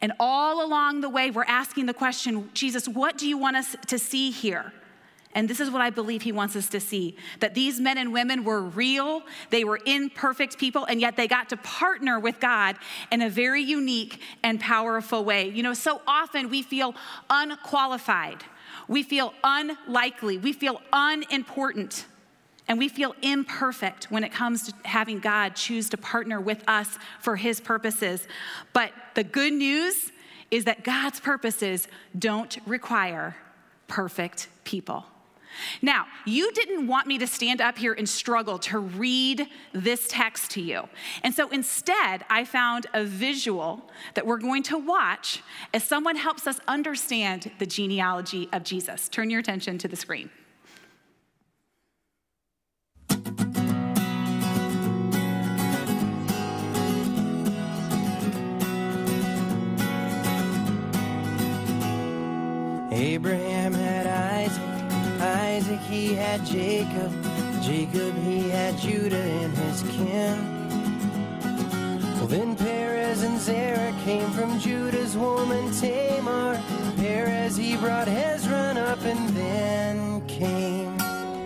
And 0.01 0.13
all 0.19 0.65
along 0.65 1.01
the 1.01 1.09
way, 1.09 1.31
we're 1.31 1.43
asking 1.45 1.85
the 1.85 1.93
question 1.93 2.49
Jesus, 2.53 2.87
what 2.87 3.17
do 3.17 3.27
you 3.27 3.37
want 3.37 3.55
us 3.55 3.75
to 3.87 3.97
see 3.97 4.31
here? 4.31 4.73
And 5.35 5.49
this 5.49 5.59
is 5.59 5.69
what 5.69 5.81
I 5.81 5.89
believe 5.89 6.21
he 6.21 6.31
wants 6.31 6.55
us 6.55 6.69
to 6.69 6.79
see 6.79 7.17
that 7.41 7.53
these 7.53 7.79
men 7.81 7.97
and 7.97 8.13
women 8.13 8.45
were 8.45 8.61
real, 8.61 9.21
they 9.49 9.65
were 9.65 9.79
imperfect 9.85 10.57
people, 10.57 10.85
and 10.85 11.01
yet 11.01 11.17
they 11.17 11.27
got 11.27 11.49
to 11.49 11.57
partner 11.57 12.21
with 12.21 12.39
God 12.39 12.77
in 13.11 13.21
a 13.21 13.29
very 13.29 13.61
unique 13.61 14.21
and 14.43 14.61
powerful 14.61 15.25
way. 15.25 15.49
You 15.49 15.61
know, 15.61 15.73
so 15.73 16.01
often 16.07 16.49
we 16.49 16.61
feel 16.61 16.95
unqualified, 17.29 18.45
we 18.87 19.03
feel 19.03 19.33
unlikely, 19.43 20.37
we 20.37 20.53
feel 20.53 20.81
unimportant. 20.93 22.05
And 22.67 22.77
we 22.79 22.89
feel 22.89 23.15
imperfect 23.22 24.05
when 24.05 24.24
it 24.24 24.31
comes 24.31 24.63
to 24.67 24.74
having 24.88 25.19
God 25.19 25.55
choose 25.55 25.89
to 25.89 25.98
partner 25.98 26.41
with 26.41 26.63
us 26.67 26.98
for 27.19 27.36
his 27.36 27.60
purposes. 27.60 28.27
But 28.74 28.91
the 29.13 29.24
good 29.24 29.53
news 29.53 30.12
is 30.50 30.65
that 30.65 30.84
God's 30.84 31.19
purposes 31.19 31.88
don't 32.17 32.57
require 32.65 33.36
perfect 33.88 34.48
people. 34.63 35.05
Now, 35.81 36.07
you 36.25 36.51
didn't 36.51 36.88
want 36.88 37.07
me 37.07 37.17
to 37.19 37.27
stand 37.27 37.62
up 37.62 37.77
here 37.77 37.93
and 37.93 38.10
struggle 38.10 38.60
to 38.60 38.79
read 38.79 39.48
this 39.72 40.07
text 40.10 40.51
to 40.51 40.62
you. 40.62 40.89
And 41.24 41.34
so 41.34 41.48
instead, 41.50 42.25
I 42.29 42.43
found 42.43 42.88
a 42.93 43.05
visual 43.05 43.89
that 44.15 44.25
we're 44.25 44.38
going 44.38 44.63
to 44.63 44.77
watch 44.77 45.41
as 45.74 45.84
someone 45.84 46.17
helps 46.17 46.45
us 46.45 46.60
understand 46.67 47.51
the 47.60 47.65
genealogy 47.65 48.50
of 48.51 48.63
Jesus. 48.63 49.07
Turn 49.07 49.29
your 49.29 49.39
attention 49.39 49.77
to 49.77 49.88
the 49.88 49.95
screen. 49.95 50.29
Abraham 63.05 63.71
had 63.71 64.07
Isaac. 64.07 65.21
Isaac 65.21 65.79
he 65.81 66.15
had 66.15 66.43
Jacob, 66.43 67.13
Jacob 67.62 68.17
he 68.24 68.50
had 68.50 68.75
Judah 68.79 69.15
and 69.15 69.55
his 69.55 69.83
kin. 69.83 70.38
Well, 72.15 72.25
then 72.25 72.55
Perez 72.55 73.21
and 73.21 73.39
Zerah 73.39 73.93
came 74.03 74.27
from 74.31 74.59
Judah's 74.59 75.15
woman 75.15 75.71
Tamar. 75.74 76.59
Perez 76.97 77.55
he 77.55 77.77
brought 77.77 78.07
Hezron 78.07 78.77
up, 78.77 79.01
and 79.03 79.29
then 79.29 80.25
came 80.27 81.00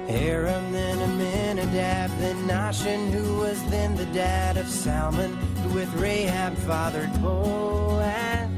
Aram, 0.07 0.71
then 0.71 0.97
Amminadab, 0.97 2.09
then 2.19 2.37
Nahshon, 2.47 3.11
who 3.11 3.39
was 3.39 3.61
then 3.69 3.97
the 3.97 4.05
dad 4.07 4.55
of 4.55 4.69
Salmon, 4.69 5.35
who 5.63 5.75
with 5.75 5.93
Rahab 5.95 6.55
fathered 6.59 7.11
Boaz. 7.21 8.49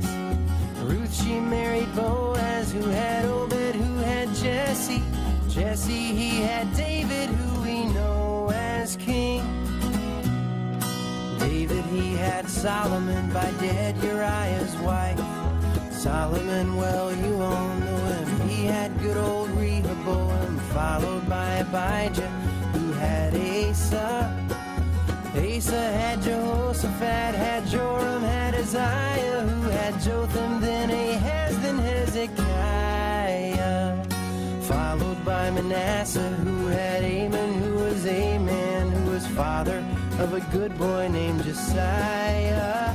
Ruth 0.83 1.13
she 1.23 1.39
married 1.39 1.93
Boaz, 1.95 2.30
who 2.71 2.89
had 2.89 3.25
Obed, 3.25 3.75
who 3.75 3.97
had 3.97 4.33
Jesse. 4.35 5.03
Jesse, 5.49 5.91
he 5.91 6.41
had 6.41 6.73
David, 6.75 7.29
who 7.29 7.61
we 7.61 7.85
know 7.93 8.49
as 8.53 8.95
king. 8.95 9.41
David, 11.39 11.83
he 11.85 12.13
had 12.15 12.47
Solomon 12.49 13.29
by 13.33 13.51
dead 13.59 14.01
Uriah's 14.01 14.75
wife. 14.77 15.19
Solomon, 15.91 16.77
well, 16.77 17.13
you 17.13 17.41
all 17.41 17.75
know 17.75 17.97
him. 18.13 18.49
He 18.49 18.65
had 18.65 18.97
good 19.01 19.17
old 19.17 19.49
Rehoboam, 19.51 20.57
followed 20.73 21.27
by 21.27 21.63
Abijah, 21.65 22.29
who 22.73 22.91
had 22.93 23.35
Asa. 23.35 24.33
Asa 25.35 25.81
had 25.99 26.21
Jehoshaphat, 26.21 27.35
had 27.35 27.67
Joram, 27.67 28.21
had 28.23 28.55
Uzziah, 28.55 29.41
who 29.41 29.69
had 29.69 30.01
Jotham, 30.01 30.50
of 40.21 40.33
a 40.33 40.39
good 40.51 40.77
boy 40.77 41.07
named 41.07 41.43
Josiah, 41.43 42.93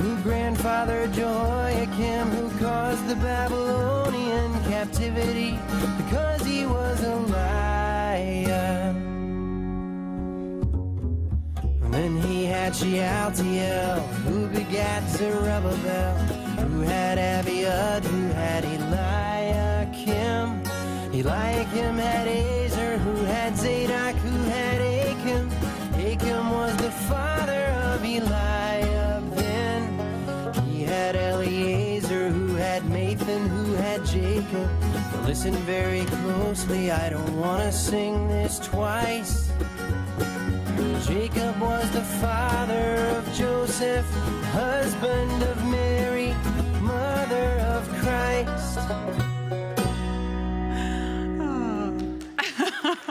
who 0.00 0.16
grandfathered 0.22 1.12
Jehoiakim, 1.12 2.28
who 2.28 2.58
caused 2.58 3.06
the 3.06 3.16
Babylonian 3.16 4.50
captivity 4.64 5.58
because 5.98 6.42
he 6.46 6.64
was 6.64 7.04
a 7.04 7.16
liar. 7.16 8.94
And 11.82 11.92
then 11.92 12.16
he 12.16 12.46
had 12.46 12.74
Shealtiel, 12.74 14.00
who 14.24 14.46
begat 14.48 15.06
Zerubbabel, 15.10 16.14
who 16.64 16.80
had 16.80 17.18
Abiud, 17.18 18.04
who 18.04 18.28
had 18.28 18.64
Eliakim. 18.64 20.62
Eliakim 21.12 21.98
had 21.98 22.26
Azor, 22.26 22.96
who 22.98 23.24
had 23.24 23.54
Zadok, 23.54 24.14
who 24.16 24.37
Jacob. 34.48 34.70
But 35.12 35.24
listen 35.24 35.54
very 35.54 36.04
closely, 36.06 36.90
I 36.90 37.10
don't 37.10 37.38
want 37.38 37.62
to 37.62 37.72
sing 37.72 38.28
this 38.28 38.58
twice. 38.58 39.50
Jacob 41.06 41.60
was 41.60 41.90
the 41.90 42.02
father 42.02 42.96
of 43.16 43.30
Joseph, 43.34 44.06
husband 44.52 45.42
of 45.42 45.64
Mary, 45.66 46.34
mother 46.80 47.60
of 47.60 47.86
Christ. 48.00 48.78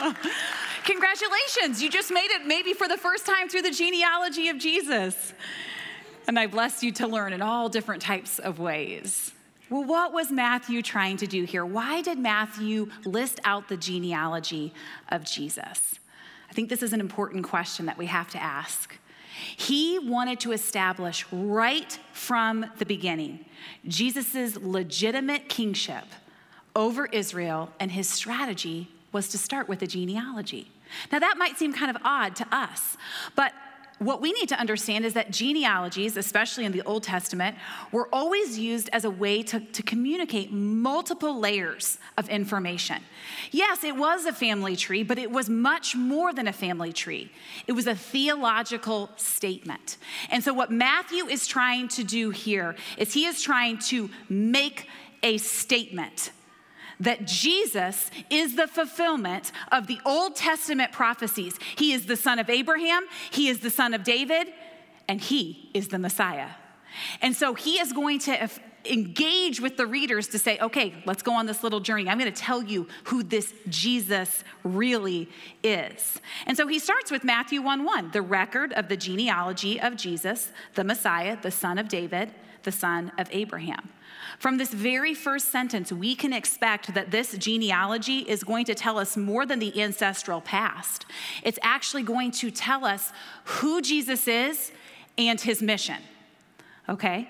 Congratulations, 0.86 1.84
you 1.84 1.89
just 1.89 2.12
made 2.12 2.32
it 2.32 2.48
maybe 2.48 2.74
for 2.74 2.88
the 2.88 2.98
first 2.98 3.25
time 3.25 3.48
through 3.50 3.63
the 3.63 3.72
genealogy 3.72 4.50
of 4.50 4.58
Jesus. 4.58 5.34
And 6.27 6.39
I 6.39 6.48
bless 6.48 6.84
you 6.84 6.91
to 6.94 7.08
learn 7.08 7.32
in 7.34 7.41
all 7.41 7.70
different 7.70 8.01
types 8.01 8.39
of 8.39 8.60
ways. 8.60 9.32
Well, 9.69 9.83
what 9.83 10.13
was 10.13 10.31
Matthew 10.31 10.81
trying 10.81 11.17
to 11.17 11.27
do 11.27 11.43
here? 11.43 11.65
Why 11.65 12.01
did 12.01 12.17
Matthew 12.17 12.89
list 13.05 13.39
out 13.43 13.67
the 13.67 13.75
genealogy 13.75 14.74
of 15.09 15.25
Jesus? 15.25 15.95
I 16.50 16.53
think 16.53 16.69
this 16.69 16.81
is 16.81 16.93
an 16.93 17.01
important 17.01 17.43
question 17.43 17.86
that 17.88 17.97
we 17.97 18.05
have 18.05 18.29
to 18.29 18.41
ask. 18.41 18.97
He 19.57 20.00
wanted 20.00 20.39
to 20.41 20.53
establish 20.53 21.25
right 21.31 22.00
from 22.13 22.65
the 22.77 22.86
beginning 22.86 23.45
Jesus' 23.88 24.57
legitimate 24.57 25.50
kingship 25.50 26.05
over 26.75 27.07
Israel, 27.07 27.71
and 27.79 27.91
his 27.91 28.07
strategy 28.07 28.88
was 29.12 29.27
to 29.29 29.38
start 29.38 29.67
with 29.67 29.81
a 29.81 29.88
genealogy. 29.88 30.71
Now, 31.12 31.19
that 31.19 31.36
might 31.38 31.57
seem 31.57 31.74
kind 31.74 31.89
of 31.89 31.97
odd 32.03 32.36
to 32.38 32.47
us, 32.55 32.97
but 33.36 33.51
what 34.00 34.22
we 34.22 34.32
need 34.32 34.50
to 34.50 34.60
understand 34.60 35.06
is 35.06 35.13
that 35.13 35.32
genealogies, 35.32 36.18
especially 36.18 36.66
in 36.66 36.72
the 36.72 36.84
Old 36.84 37.04
Testament, 37.04 37.56
were 37.92 38.08
always 38.13 38.58
used 38.58 38.89
as 38.94 39.06
a 39.06 39.10
way 39.10 39.42
to, 39.44 39.60
to 39.60 39.82
communicate 39.82 40.51
multiple 40.51 41.39
layers 41.39 41.98
of 42.18 42.30
information. 42.30 43.01
Yes, 43.51 43.84
it 43.84 43.96
was 43.96 44.25
a 44.25 44.34
family 44.34 44.75
tree, 44.75 45.04
but 45.04 45.18
it 45.18 45.32
was 45.32 45.50
much 45.50 45.96
more 45.96 46.34
than 46.34 46.48
a 46.48 46.54
family 46.54 46.94
tree. 46.94 47.32
It 47.66 47.72
was 47.72 47.88
a 47.88 47.96
theological 47.96 49.10
statement. 49.16 49.98
And 50.30 50.44
so, 50.44 50.54
what 50.54 50.72
Matthew 50.72 51.25
is 51.25 51.48
trying 51.48 51.88
to 51.89 52.04
do 52.04 52.30
here 52.30 52.75
is 52.98 53.13
he 53.13 53.25
is 53.25 53.42
trying 53.42 53.80
to 53.80 54.10
make 54.30 54.88
a 55.24 55.38
statement 55.38 56.32
that 57.00 57.25
Jesus 57.25 58.10
is 58.30 58.56
the 58.56 58.68
fulfillment 58.68 59.51
of 59.72 59.88
the 59.88 60.00
Old 60.06 60.36
Testament 60.36 60.92
prophecies. 60.92 61.58
He 61.75 61.94
is 61.94 62.06
the 62.06 62.16
son 62.16 62.39
of 62.39 62.50
Abraham, 62.50 63.06
he 63.32 63.48
is 63.48 63.60
the 63.60 63.70
son 63.70 63.94
of 63.94 64.04
David, 64.04 64.48
and 65.08 65.22
he 65.22 65.70
is 65.74 65.89
the 65.89 66.00
Messiah. 66.00 66.50
And 67.22 67.36
so 67.36 67.54
he 67.54 67.80
is 67.80 67.94
going 67.94 68.20
to 68.20 68.50
engage 68.89 69.60
with 69.60 69.77
the 69.77 69.86
readers 69.86 70.27
to 70.30 70.39
say, 70.39 70.58
okay, 70.60 70.94
let's 71.06 71.22
go 71.22 71.34
on 71.34 71.46
this 71.46 71.63
little 71.63 71.80
journey. 71.80 72.10
I'm 72.10 72.18
going 72.18 72.32
to 72.32 72.42
tell 72.42 72.63
you 72.63 72.88
who 73.06 73.24
this 73.24 73.54
Jesus 73.68 74.44
really 74.63 75.30
is. 75.63 76.20
And 76.46 76.56
so 76.56 76.68
he 76.68 76.80
starts 76.80 77.12
with 77.12 77.24
Matthew 77.24 77.62
1 77.62 77.84
1, 77.84 78.12
the 78.12 78.22
record 78.22 78.74
of 78.74 78.88
the 78.88 78.98
genealogy 78.98 79.80
of 79.80 79.96
Jesus, 79.96 80.51
the 80.75 80.84
Messiah, 80.84 81.38
the 81.42 81.51
son 81.51 81.77
of 81.77 81.88
David, 81.88 82.32
the 82.63 82.72
son 82.72 83.12
of 83.18 83.27
Abraham. 83.32 83.89
From 84.39 84.58
this 84.58 84.72
very 84.72 85.13
first 85.15 85.51
sentence, 85.51 85.91
we 85.91 86.13
can 86.13 86.32
expect 86.32 86.94
that 86.94 87.10
this 87.10 87.36
genealogy 87.38 88.20
is 88.20 88.44
going 88.44 88.65
to 88.65 88.75
tell 88.75 89.00
us 89.00 89.17
more 89.17 89.46
than 89.46 89.60
the 89.60 89.82
ancestral 89.82 90.41
past. 90.41 91.06
It's 91.44 91.58
actually 91.63 92.03
going 92.03 92.32
to 92.32 92.51
tell 92.51 92.86
us 92.86 93.12
who 93.46 93.82
Jesus 93.82 94.27
is 94.27 94.72
and 95.17 95.41
his 95.41 95.62
mission. 95.62 95.98
Okay? 96.88 97.29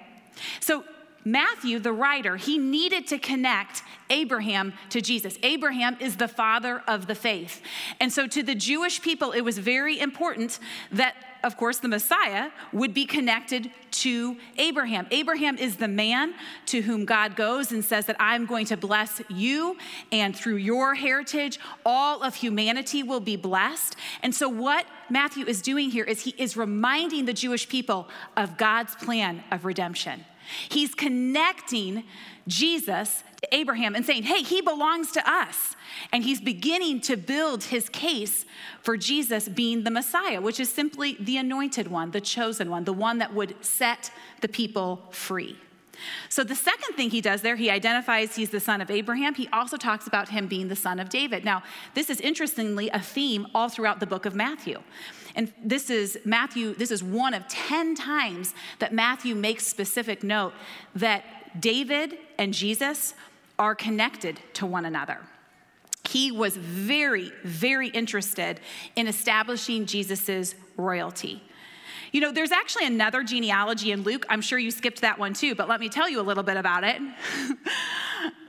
So 0.59 0.83
Matthew, 1.31 1.79
the 1.79 1.91
writer, 1.91 2.37
he 2.37 2.57
needed 2.57 3.07
to 3.07 3.17
connect 3.17 3.83
Abraham 4.09 4.73
to 4.89 5.01
Jesus. 5.01 5.37
Abraham 5.43 5.97
is 5.99 6.15
the 6.15 6.27
father 6.27 6.81
of 6.87 7.07
the 7.07 7.15
faith. 7.15 7.61
And 7.99 8.11
so 8.13 8.27
to 8.27 8.41
the 8.41 8.55
Jewish 8.55 9.01
people, 9.01 9.31
it 9.31 9.41
was 9.41 9.57
very 9.57 9.99
important 9.99 10.59
that 10.91 11.15
of 11.43 11.55
course, 11.55 11.77
the 11.77 11.87
Messiah 11.87 12.49
would 12.73 12.93
be 12.93 13.05
connected 13.05 13.71
to 13.91 14.37
Abraham. 14.57 15.07
Abraham 15.11 15.57
is 15.57 15.77
the 15.77 15.87
man 15.87 16.33
to 16.65 16.81
whom 16.81 17.05
God 17.05 17.35
goes 17.35 17.71
and 17.71 17.85
says 17.85 18.05
that 18.07 18.15
I'm 18.19 18.45
going 18.45 18.65
to 18.67 18.77
bless 18.77 19.21
you, 19.29 19.77
and 20.11 20.35
through 20.35 20.55
your 20.55 20.95
heritage, 20.95 21.59
all 21.85 22.23
of 22.23 22.35
humanity 22.35 23.03
will 23.03 23.19
be 23.19 23.35
blessed. 23.35 23.95
And 24.23 24.33
so, 24.33 24.49
what 24.49 24.85
Matthew 25.09 25.45
is 25.45 25.61
doing 25.61 25.89
here 25.89 26.03
is 26.03 26.21
he 26.21 26.33
is 26.37 26.57
reminding 26.57 27.25
the 27.25 27.33
Jewish 27.33 27.69
people 27.69 28.09
of 28.35 28.57
God's 28.57 28.95
plan 28.95 29.43
of 29.51 29.63
redemption. 29.63 30.25
He's 30.69 30.93
connecting 30.95 32.03
Jesus 32.47 33.23
to 33.41 33.55
Abraham 33.55 33.95
and 33.95 34.05
saying, 34.05 34.23
hey, 34.23 34.41
he 34.41 34.61
belongs 34.61 35.11
to 35.13 35.29
us. 35.29 35.75
And 36.11 36.23
he's 36.23 36.41
beginning 36.41 37.01
to 37.01 37.17
build 37.17 37.65
his 37.65 37.89
case 37.89 38.45
for 38.81 38.97
Jesus 38.97 39.47
being 39.49 39.83
the 39.83 39.91
Messiah, 39.91 40.41
which 40.41 40.59
is 40.59 40.69
simply 40.69 41.17
the 41.19 41.37
anointed 41.37 41.89
one, 41.89 42.11
the 42.11 42.21
chosen 42.21 42.69
one, 42.69 42.83
the 42.83 42.93
one 42.93 43.17
that 43.19 43.33
would 43.33 43.55
set 43.63 44.11
the 44.41 44.47
people 44.47 45.01
free. 45.11 45.57
So, 46.29 46.43
the 46.43 46.55
second 46.55 46.95
thing 46.95 47.09
he 47.09 47.21
does 47.21 47.41
there, 47.41 47.55
he 47.55 47.69
identifies 47.69 48.35
he's 48.35 48.49
the 48.49 48.59
son 48.59 48.81
of 48.81 48.91
Abraham. 48.91 49.33
He 49.33 49.47
also 49.51 49.77
talks 49.77 50.07
about 50.07 50.29
him 50.29 50.47
being 50.47 50.67
the 50.67 50.75
son 50.75 50.99
of 50.99 51.09
David. 51.09 51.43
Now, 51.43 51.63
this 51.95 52.09
is 52.09 52.21
interestingly 52.21 52.89
a 52.89 52.99
theme 52.99 53.47
all 53.55 53.69
throughout 53.69 53.99
the 53.99 54.05
book 54.05 54.25
of 54.25 54.35
Matthew. 54.35 54.81
And 55.37 55.53
this 55.63 55.91
is 55.91 56.17
Matthew, 56.25 56.73
this 56.73 56.89
is 56.89 57.03
one 57.03 57.35
of 57.35 57.47
10 57.47 57.93
times 57.93 58.55
that 58.79 58.91
Matthew 58.91 59.35
makes 59.35 59.67
specific 59.67 60.23
note 60.23 60.51
that 60.95 61.61
David 61.61 62.17
and 62.39 62.53
Jesus 62.53 63.13
are 63.59 63.75
connected 63.75 64.39
to 64.53 64.65
one 64.65 64.83
another. 64.83 65.19
He 66.09 66.31
was 66.31 66.57
very, 66.57 67.31
very 67.43 67.89
interested 67.89 68.59
in 68.95 69.07
establishing 69.07 69.85
Jesus' 69.85 70.55
royalty. 70.75 71.43
You 72.11 72.21
know, 72.21 72.31
there's 72.31 72.51
actually 72.51 72.87
another 72.87 73.23
genealogy 73.23 73.91
in 73.91 74.01
Luke. 74.01 74.25
I'm 74.29 74.41
sure 74.41 74.57
you 74.57 74.71
skipped 74.71 75.01
that 75.01 75.19
one 75.19 75.33
too, 75.33 75.53
but 75.53 75.69
let 75.69 75.79
me 75.79 75.89
tell 75.89 76.09
you 76.09 76.19
a 76.19 76.23
little 76.23 76.43
bit 76.43 76.57
about 76.57 76.83
it. 76.83 76.99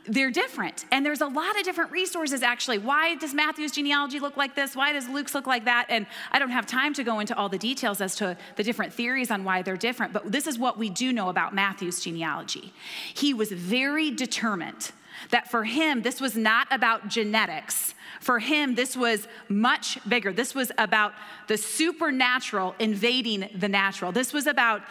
they're 0.09 0.31
different. 0.31 0.87
And 0.91 1.05
there's 1.05 1.21
a 1.21 1.27
lot 1.27 1.59
of 1.59 1.65
different 1.65 1.91
resources 1.91 2.43
actually. 2.43 2.79
Why 2.79 3.15
does 3.17 3.35
Matthew's 3.35 3.73
genealogy 3.73 4.19
look 4.19 4.37
like 4.37 4.55
this? 4.55 4.75
Why 4.75 4.93
does 4.93 5.09
Luke's 5.09 5.35
look 5.35 5.47
like 5.47 5.67
that? 5.67 5.87
And 5.89 6.07
I 6.33 6.39
don't 6.39 6.51
have 6.51 6.67
time 6.67 6.95
to 6.95 7.05
go 7.05 7.21
into 7.21 7.37
all 7.37 7.49
the 7.49 7.59
details 7.59 8.01
as 8.01 8.17
to 8.17 8.37
the 8.57 8.63
different 8.63 8.93
theories 8.93 9.31
on 9.31 9.45
why 9.45 9.63
they're 9.63 9.77
different, 9.77 10.13
but 10.13 10.33
this 10.33 10.47
is 10.47 10.59
what 10.59 10.79
we 10.79 10.89
do 10.89 11.13
know 11.13 11.29
about 11.29 11.55
Matthew's 11.55 12.01
genealogy. 12.01 12.73
He 13.15 13.35
was 13.35 13.53
very 13.53 14.11
determined 14.11 14.93
that 15.31 15.51
for 15.51 15.65
him, 15.65 16.03
this 16.03 16.21
was 16.21 16.37
not 16.37 16.69
about 16.71 17.09
genetics. 17.09 17.95
For 18.21 18.39
him, 18.39 18.75
this 18.75 18.97
was 18.97 19.29
much 19.49 19.99
bigger. 20.09 20.33
This 20.33 20.55
was 20.55 20.73
about 20.79 21.13
the 21.49 21.57
supernatural 21.57 22.75
invading 22.79 23.49
the 23.55 23.69
natural. 23.69 24.13
This 24.13 24.33
was 24.33 24.47
about 24.47 24.83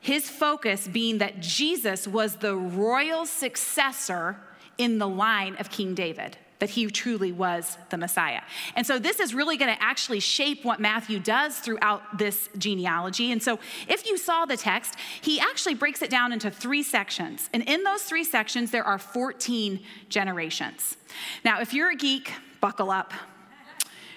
his 0.00 0.28
focus 0.28 0.88
being 0.88 1.18
that 1.18 1.40
Jesus 1.40 2.08
was 2.08 2.36
the 2.36 2.56
royal 2.56 3.26
successor 3.26 4.38
in 4.78 4.98
the 4.98 5.08
line 5.08 5.56
of 5.56 5.70
King 5.70 5.94
David, 5.94 6.38
that 6.58 6.70
he 6.70 6.86
truly 6.86 7.32
was 7.32 7.76
the 7.90 7.98
Messiah. 7.98 8.40
And 8.74 8.86
so 8.86 8.98
this 8.98 9.20
is 9.20 9.34
really 9.34 9.58
going 9.58 9.74
to 9.74 9.82
actually 9.82 10.20
shape 10.20 10.64
what 10.64 10.80
Matthew 10.80 11.18
does 11.18 11.58
throughout 11.58 12.16
this 12.16 12.48
genealogy. 12.56 13.30
And 13.30 13.42
so 13.42 13.58
if 13.88 14.06
you 14.06 14.16
saw 14.16 14.46
the 14.46 14.56
text, 14.56 14.94
he 15.20 15.38
actually 15.38 15.74
breaks 15.74 16.00
it 16.00 16.08
down 16.08 16.32
into 16.32 16.50
three 16.50 16.82
sections. 16.82 17.50
And 17.52 17.62
in 17.64 17.84
those 17.84 18.02
three 18.02 18.24
sections, 18.24 18.70
there 18.70 18.84
are 18.84 18.98
14 18.98 19.80
generations. 20.08 20.96
Now, 21.44 21.60
if 21.60 21.74
you're 21.74 21.90
a 21.90 21.96
geek, 21.96 22.32
buckle 22.62 22.90
up. 22.90 23.12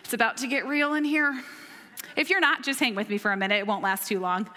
It's 0.06 0.13
about 0.13 0.38
to 0.38 0.48
get 0.48 0.66
real 0.66 0.94
in 0.94 1.04
here. 1.04 1.44
If 2.15 2.29
you're 2.29 2.39
not, 2.39 2.63
just 2.63 2.79
hang 2.79 2.96
with 2.96 3.10
me 3.10 3.17
for 3.17 3.32
a 3.32 3.38
minute. 3.38 3.60
It 3.60 3.67
won't 3.67 3.84
last 3.84 4.08
too 4.08 4.20
long. 4.20 4.50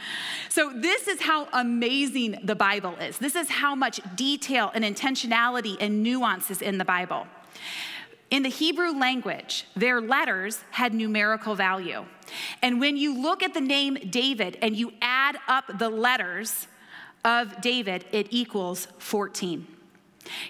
So, 0.48 0.72
this 0.74 1.08
is 1.08 1.20
how 1.20 1.48
amazing 1.52 2.38
the 2.42 2.54
Bible 2.54 2.94
is. 2.96 3.18
This 3.18 3.36
is 3.36 3.48
how 3.48 3.74
much 3.74 4.00
detail 4.14 4.70
and 4.74 4.84
intentionality 4.84 5.76
and 5.80 6.02
nuance 6.02 6.50
is 6.50 6.62
in 6.62 6.78
the 6.78 6.84
Bible. 6.84 7.26
In 8.30 8.42
the 8.42 8.48
Hebrew 8.48 8.90
language, 8.90 9.66
their 9.76 10.00
letters 10.00 10.60
had 10.72 10.92
numerical 10.92 11.54
value. 11.54 12.04
And 12.60 12.80
when 12.80 12.96
you 12.96 13.20
look 13.20 13.42
at 13.42 13.54
the 13.54 13.60
name 13.60 13.94
David 14.10 14.58
and 14.60 14.76
you 14.76 14.92
add 15.00 15.38
up 15.46 15.78
the 15.78 15.88
letters 15.88 16.66
of 17.24 17.60
David, 17.60 18.04
it 18.10 18.26
equals 18.30 18.88
14. 18.98 19.75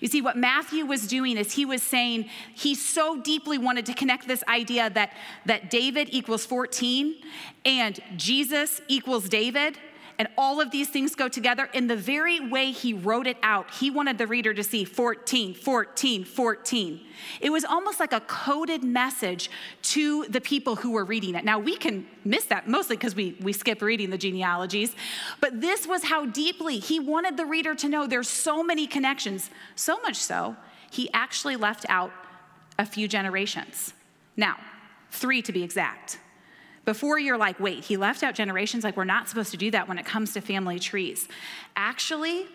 You 0.00 0.09
see, 0.09 0.21
what 0.21 0.37
Matthew 0.37 0.85
was 0.85 1.06
doing 1.06 1.37
is 1.37 1.52
he 1.52 1.64
was 1.64 1.83
saying 1.83 2.28
he 2.54 2.75
so 2.75 3.21
deeply 3.21 3.59
wanted 3.59 3.87
to 3.87 3.95
connect 3.95 4.26
this 4.28 4.42
idea 4.49 4.90
that, 4.90 5.12
that 5.46 5.70
David 5.70 6.09
equals 6.11 6.46
14 6.46 7.16
and 7.64 8.00
Jesus 8.16 8.81
equals 8.88 9.29
David 9.29 9.79
and 10.18 10.29
all 10.38 10.61
of 10.61 10.70
these 10.70 10.88
things 10.88 11.14
go 11.14 11.29
together. 11.29 11.68
In 11.72 11.87
the 11.87 11.96
very 11.96 12.40
way 12.40 12.70
he 12.70 12.92
wrote 12.92 13.26
it 13.26 13.37
out, 13.42 13.70
he 13.70 13.90
wanted 13.90 14.18
the 14.18 14.26
reader 14.26 14.55
to 14.55 14.64
see 14.64 14.85
14, 14.85 15.55
14, 15.55 16.24
14. 16.24 17.00
It 17.40 17.50
was 17.50 17.64
almost 17.64 18.00
like 18.00 18.12
a 18.12 18.20
coded 18.20 18.83
message 18.83 19.50
to 19.83 20.24
the 20.24 20.40
people 20.40 20.76
who 20.76 20.92
were 20.92 21.05
reading 21.05 21.35
it. 21.35 21.44
Now, 21.44 21.59
we 21.59 21.76
can 21.76 22.07
miss 22.24 22.46
that 22.46 22.68
mostly 22.68 22.96
because 22.96 23.14
we, 23.14 23.37
we 23.40 23.52
skip 23.52 23.83
reading 23.83 24.11
the 24.11 24.18
genealogies, 24.18 24.94
but 25.40 25.61
this 25.61 25.87
was 25.87 26.05
how 26.05 26.26
deeply 26.26 26.79
he 26.79 26.98
wanted 26.98 27.37
the 27.37 27.46
reader 27.46 27.74
to 27.74 27.88
know 27.88 28.07
there's 28.07 28.29
so 28.29 28.62
many 28.62 28.87
connections, 28.87 29.50
so 29.74 30.00
much 30.00 30.16
so, 30.16 30.57
he 30.90 31.11
actually 31.12 31.57
left 31.57 31.85
out 31.88 32.11
a 32.79 32.87
few 32.87 33.09
generations. 33.09 33.92
Now, 34.37 34.57
three 35.11 35.42
to 35.42 35.52
be 35.52 35.62
exact 35.62 36.18
before 36.87 37.18
you're 37.18 37.37
like, 37.37 37.61
wait, 37.61 37.85
he 37.85 37.99
left 37.99 38.22
out 38.22 38.35
generations, 38.35 38.85
like 38.85 38.96
we're 38.96 39.05
not 39.05 39.29
supposed 39.29 39.51
to 39.51 39.59
do 39.59 39.70
that 39.72 39.88
when 39.88 39.99
it 39.99 40.07
comes 40.07 40.33
to 40.33 40.40
family 40.40 40.79
trees. 40.79 41.29
Actually, 41.77 42.46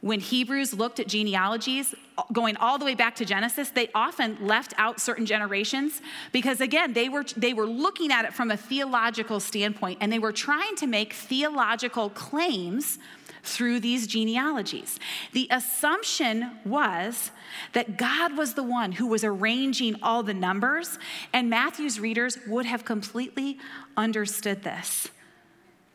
when 0.00 0.18
Hebrews 0.18 0.72
looked 0.72 0.98
at 0.98 1.06
genealogies, 1.06 1.94
going 2.32 2.56
all 2.56 2.78
the 2.78 2.84
way 2.84 2.94
back 2.94 3.14
to 3.16 3.24
Genesis, 3.24 3.70
they 3.70 3.88
often 3.94 4.36
left 4.40 4.74
out 4.76 5.00
certain 5.00 5.26
generations 5.26 6.00
because, 6.32 6.60
again, 6.60 6.92
they 6.92 7.08
were, 7.08 7.24
they 7.36 7.52
were 7.52 7.66
looking 7.66 8.10
at 8.10 8.24
it 8.24 8.34
from 8.34 8.50
a 8.50 8.56
theological 8.56 9.38
standpoint 9.38 9.98
and 10.00 10.12
they 10.12 10.18
were 10.18 10.32
trying 10.32 10.74
to 10.76 10.86
make 10.86 11.12
theological 11.12 12.10
claims 12.10 12.98
through 13.42 13.80
these 13.80 14.06
genealogies. 14.06 14.98
The 15.32 15.48
assumption 15.50 16.52
was 16.64 17.30
that 17.72 17.96
God 17.96 18.36
was 18.36 18.54
the 18.54 18.62
one 18.62 18.92
who 18.92 19.06
was 19.06 19.24
arranging 19.24 19.96
all 20.02 20.22
the 20.22 20.34
numbers, 20.34 20.98
and 21.32 21.50
Matthew's 21.50 21.98
readers 21.98 22.38
would 22.46 22.66
have 22.66 22.84
completely 22.84 23.58
understood 23.96 24.62
this. 24.62 25.08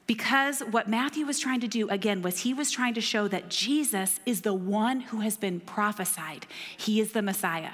Because 0.08 0.62
what 0.62 0.88
Matthew 0.88 1.26
was 1.26 1.40
trying 1.40 1.60
to 1.60 1.68
do, 1.68 1.90
again, 1.90 2.22
was 2.22 2.40
he 2.40 2.54
was 2.54 2.72
trying 2.72 2.94
to 2.94 3.02
show 3.02 3.28
that 3.28 3.50
Jesus 3.50 4.22
is 4.26 4.42
the 4.42 4.54
one 4.54 5.02
who 5.02 5.20
has 5.20 5.36
been 5.36 5.60
prophesied. 5.60 6.46
He 6.78 7.02
is 7.02 7.12
the 7.12 7.22
Messiah. 7.22 7.72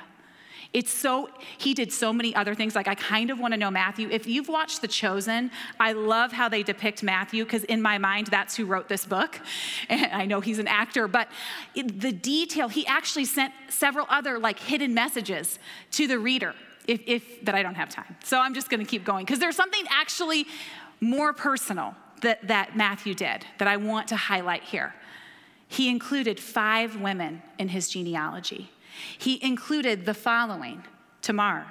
It's 0.74 0.92
so, 0.92 1.30
he 1.60 1.76
did 1.76 1.94
so 1.94 2.12
many 2.12 2.36
other 2.36 2.56
things. 2.56 2.76
Like, 2.76 2.88
I 2.88 2.96
kind 2.96 3.30
of 3.30 3.40
want 3.40 3.54
to 3.54 3.58
know 3.58 3.70
Matthew. 3.70 4.10
If 4.10 4.26
you've 4.26 4.48
watched 4.48 4.82
The 4.82 4.88
Chosen, 4.88 5.52
I 5.80 5.92
love 5.92 6.32
how 6.32 6.50
they 6.50 6.64
depict 6.64 7.04
Matthew, 7.04 7.44
because 7.44 7.64
in 7.66 7.80
my 7.82 8.00
mind, 8.00 8.28
that's 8.28 8.56
who 8.56 8.66
wrote 8.66 8.90
this 8.90 9.06
book. 9.06 9.40
And 9.88 10.06
I 10.12 10.26
know 10.26 10.42
he's 10.42 10.60
an 10.60 10.68
actor, 10.68 11.08
but 11.08 11.30
the 11.76 12.12
detail, 12.12 12.70
he 12.70 12.88
actually 12.88 13.26
sent 13.26 13.54
several 13.70 14.08
other 14.10 14.40
like 14.40 14.58
hidden 14.58 14.94
messages 14.94 15.60
to 15.92 16.08
the 16.08 16.18
reader. 16.18 16.56
If, 16.86 17.00
if 17.06 17.46
that 17.46 17.56
I 17.56 17.64
don't 17.64 17.76
have 17.76 17.88
time. 17.88 18.18
So 18.26 18.42
I'm 18.42 18.54
just 18.54 18.70
going 18.70 18.82
to 18.82 18.86
keep 18.86 19.06
going 19.06 19.24
because 19.24 19.40
there's 19.40 19.56
something 19.56 19.86
actually 19.90 20.46
more 21.00 21.32
personal 21.32 21.96
that, 22.24 22.46
that 22.50 22.76
Matthew 22.76 23.14
did 23.14 23.46
that 23.58 23.70
I 23.70 23.78
want 23.78 24.10
to 24.10 24.18
highlight 24.18 24.64
here. 24.64 24.94
He 25.70 25.90
included 25.90 26.42
five 26.42 27.00
women 27.00 27.42
in 27.58 27.70
his 27.70 27.88
genealogy. 27.88 28.70
He 29.18 29.44
included 29.44 30.06
the 30.06 30.14
following 30.14 30.84
Tamar, 31.22 31.66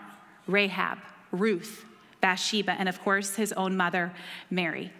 Rahab, 0.47 0.99
Ruth, 1.31 1.85
Bathsheba, 2.21 2.73
and 2.73 2.89
of 2.89 3.01
course, 3.03 3.37
his 3.37 3.53
own 3.53 3.77
mother, 3.77 4.13
Mary. 4.51 4.93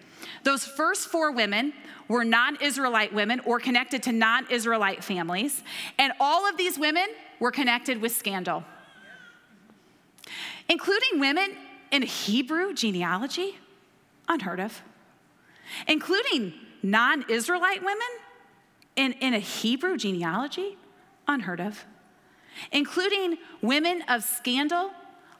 Those 0.43 0.65
first 0.65 1.07
four 1.07 1.31
women 1.31 1.73
were 2.07 2.23
non 2.23 2.57
Israelite 2.61 3.13
women 3.13 3.39
or 3.41 3.59
connected 3.59 4.03
to 4.03 4.11
non 4.11 4.45
Israelite 4.49 5.03
families, 5.03 5.63
and 5.97 6.13
all 6.19 6.47
of 6.47 6.57
these 6.57 6.77
women 6.77 7.07
were 7.39 7.51
connected 7.51 8.01
with 8.01 8.13
scandal, 8.13 8.63
including 10.69 11.19
women 11.19 11.55
in 11.91 12.01
Hebrew 12.03 12.73
genealogy, 12.73 13.57
unheard 14.27 14.59
of, 14.59 14.81
including 15.87 16.53
non 16.81 17.25
Israelite 17.29 17.83
women 17.83 18.07
in, 18.95 19.13
in 19.13 19.33
a 19.33 19.39
Hebrew 19.39 19.97
genealogy, 19.97 20.77
unheard 21.27 21.59
of 21.59 21.85
including 22.71 23.37
women 23.61 24.03
of 24.07 24.23
scandal, 24.23 24.91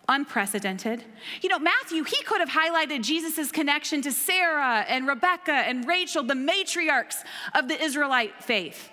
unprecedented. 0.07 1.03
You 1.41 1.49
know, 1.49 1.59
Matthew, 1.59 2.03
he 2.03 2.21
could 2.23 2.39
have 2.39 2.49
highlighted 2.49 3.03
Jesus' 3.03 3.51
connection 3.51 4.01
to 4.01 4.11
Sarah 4.11 4.85
and 4.87 5.07
Rebecca 5.07 5.51
and 5.51 5.87
Rachel, 5.87 6.23
the 6.23 6.33
matriarchs 6.33 7.23
of 7.55 7.67
the 7.67 7.81
Israelite 7.81 8.43
faith. 8.43 8.89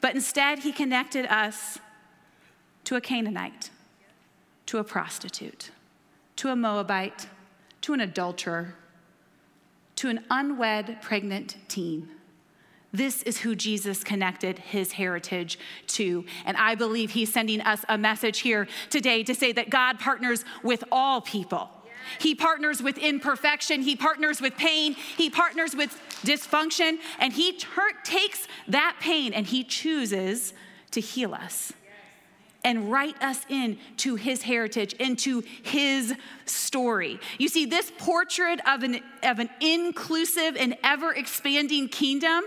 But 0.00 0.14
instead, 0.14 0.58
he 0.58 0.72
connected 0.72 1.26
us 1.26 1.78
to 2.84 2.96
a 2.96 3.00
Canaanite, 3.00 3.70
to 4.66 4.78
a 4.78 4.84
prostitute, 4.84 5.70
to 6.36 6.50
a 6.50 6.56
Moabite, 6.56 7.26
to 7.80 7.94
an 7.94 8.00
adulterer, 8.00 8.74
to 9.96 10.08
an 10.08 10.24
unwed 10.30 10.98
pregnant 11.00 11.56
teen. 11.68 12.10
This 12.94 13.24
is 13.24 13.38
who 13.38 13.56
Jesus 13.56 14.04
connected 14.04 14.60
his 14.60 14.92
heritage 14.92 15.58
to. 15.88 16.24
And 16.46 16.56
I 16.56 16.76
believe 16.76 17.10
he's 17.10 17.32
sending 17.32 17.60
us 17.60 17.84
a 17.88 17.98
message 17.98 18.38
here 18.38 18.68
today 18.88 19.24
to 19.24 19.34
say 19.34 19.50
that 19.52 19.68
God 19.68 19.98
partners 19.98 20.44
with 20.62 20.84
all 20.92 21.20
people. 21.20 21.68
He 22.20 22.36
partners 22.36 22.80
with 22.80 22.96
imperfection, 22.98 23.82
he 23.82 23.96
partners 23.96 24.40
with 24.40 24.56
pain, 24.56 24.92
he 24.92 25.28
partners 25.28 25.74
with 25.74 25.90
dysfunction, 26.22 26.98
and 27.18 27.32
he 27.32 27.56
ter- 27.56 27.98
takes 28.04 28.46
that 28.68 28.98
pain 29.00 29.32
and 29.32 29.46
he 29.46 29.64
chooses 29.64 30.52
to 30.92 31.00
heal 31.00 31.34
us 31.34 31.72
and 32.64 32.90
write 32.90 33.22
us 33.22 33.44
into 33.48 34.16
his 34.16 34.42
heritage, 34.42 34.94
into 34.94 35.42
his 35.62 36.14
story. 36.46 37.20
You 37.38 37.48
see, 37.48 37.66
this 37.66 37.92
portrait 37.98 38.60
of 38.66 38.82
an, 38.82 39.00
of 39.22 39.38
an 39.38 39.50
inclusive 39.60 40.56
and 40.56 40.76
ever 40.82 41.12
expanding 41.12 41.88
kingdom, 41.88 42.44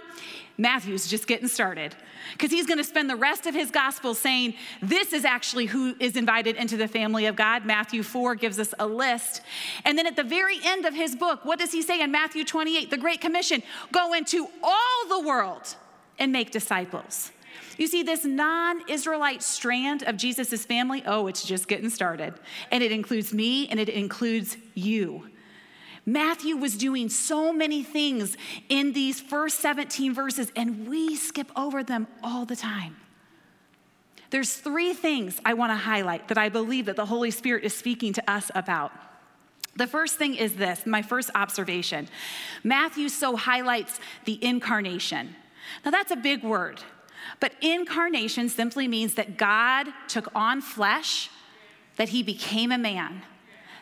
Matthew's 0.57 1.07
just 1.07 1.27
getting 1.27 1.47
started. 1.47 1.95
Because 2.33 2.51
he's 2.51 2.65
going 2.65 2.79
to 2.79 2.83
spend 2.83 3.09
the 3.09 3.15
rest 3.15 3.45
of 3.45 3.53
his 3.53 3.69
gospel 3.69 4.13
saying, 4.15 4.55
This 4.81 5.13
is 5.13 5.23
actually 5.23 5.67
who 5.67 5.95
is 5.99 6.15
invited 6.15 6.55
into 6.55 6.75
the 6.75 6.87
family 6.87 7.27
of 7.27 7.35
God. 7.35 7.65
Matthew 7.65 8.03
4 8.03 8.35
gives 8.35 8.59
us 8.59 8.73
a 8.79 8.87
list. 8.87 9.41
And 9.85 9.97
then 9.97 10.07
at 10.07 10.15
the 10.15 10.23
very 10.23 10.57
end 10.63 10.85
of 10.85 10.93
his 10.93 11.15
book, 11.15 11.45
what 11.45 11.59
does 11.59 11.71
he 11.71 11.81
say 11.81 12.01
in 12.01 12.11
Matthew 12.11 12.43
28? 12.43 12.89
The 12.89 12.97
Great 12.97 13.21
Commission 13.21 13.61
go 13.91 14.13
into 14.13 14.47
all 14.63 15.07
the 15.07 15.21
world 15.21 15.75
and 16.19 16.31
make 16.31 16.51
disciples. 16.51 17.31
You 17.77 17.87
see, 17.87 18.03
this 18.03 18.25
non 18.25 18.81
Israelite 18.89 19.43
strand 19.43 20.03
of 20.03 20.17
Jesus' 20.17 20.65
family, 20.65 21.03
oh, 21.05 21.27
it's 21.27 21.43
just 21.43 21.67
getting 21.67 21.89
started. 21.89 22.33
And 22.71 22.83
it 22.83 22.91
includes 22.91 23.33
me 23.33 23.67
and 23.67 23.79
it 23.79 23.89
includes 23.89 24.57
you. 24.73 25.29
Matthew 26.05 26.55
was 26.55 26.77
doing 26.77 27.09
so 27.09 27.51
many 27.51 27.83
things 27.83 28.37
in 28.69 28.93
these 28.93 29.19
first 29.19 29.59
17 29.59 30.13
verses, 30.13 30.53
and 30.55 30.87
we 30.87 31.17
skip 31.17 31.51
over 31.53 31.83
them 31.83 32.07
all 32.23 32.45
the 32.45 32.55
time. 32.55 32.95
There's 34.29 34.53
three 34.53 34.93
things 34.93 35.39
I 35.45 35.53
want 35.53 35.71
to 35.71 35.75
highlight 35.75 36.29
that 36.29 36.37
I 36.37 36.47
believe 36.47 36.85
that 36.85 36.95
the 36.95 37.05
Holy 37.05 37.29
Spirit 37.31 37.65
is 37.65 37.75
speaking 37.75 38.13
to 38.13 38.31
us 38.31 38.49
about. 38.55 38.93
The 39.75 39.85
first 39.85 40.17
thing 40.17 40.35
is 40.35 40.55
this, 40.55 40.85
my 40.85 41.01
first 41.01 41.29
observation. 41.35 42.07
Matthew 42.63 43.09
so 43.09 43.35
highlights 43.35 43.99
the 44.25 44.43
incarnation. 44.43 45.35
Now, 45.85 45.91
that's 45.91 46.11
a 46.11 46.15
big 46.15 46.43
word. 46.43 46.81
But 47.39 47.53
incarnation 47.61 48.49
simply 48.49 48.87
means 48.87 49.13
that 49.13 49.37
God 49.37 49.87
took 50.07 50.33
on 50.33 50.61
flesh, 50.61 51.29
that 51.97 52.09
he 52.09 52.23
became 52.23 52.71
a 52.71 52.77
man, 52.77 53.21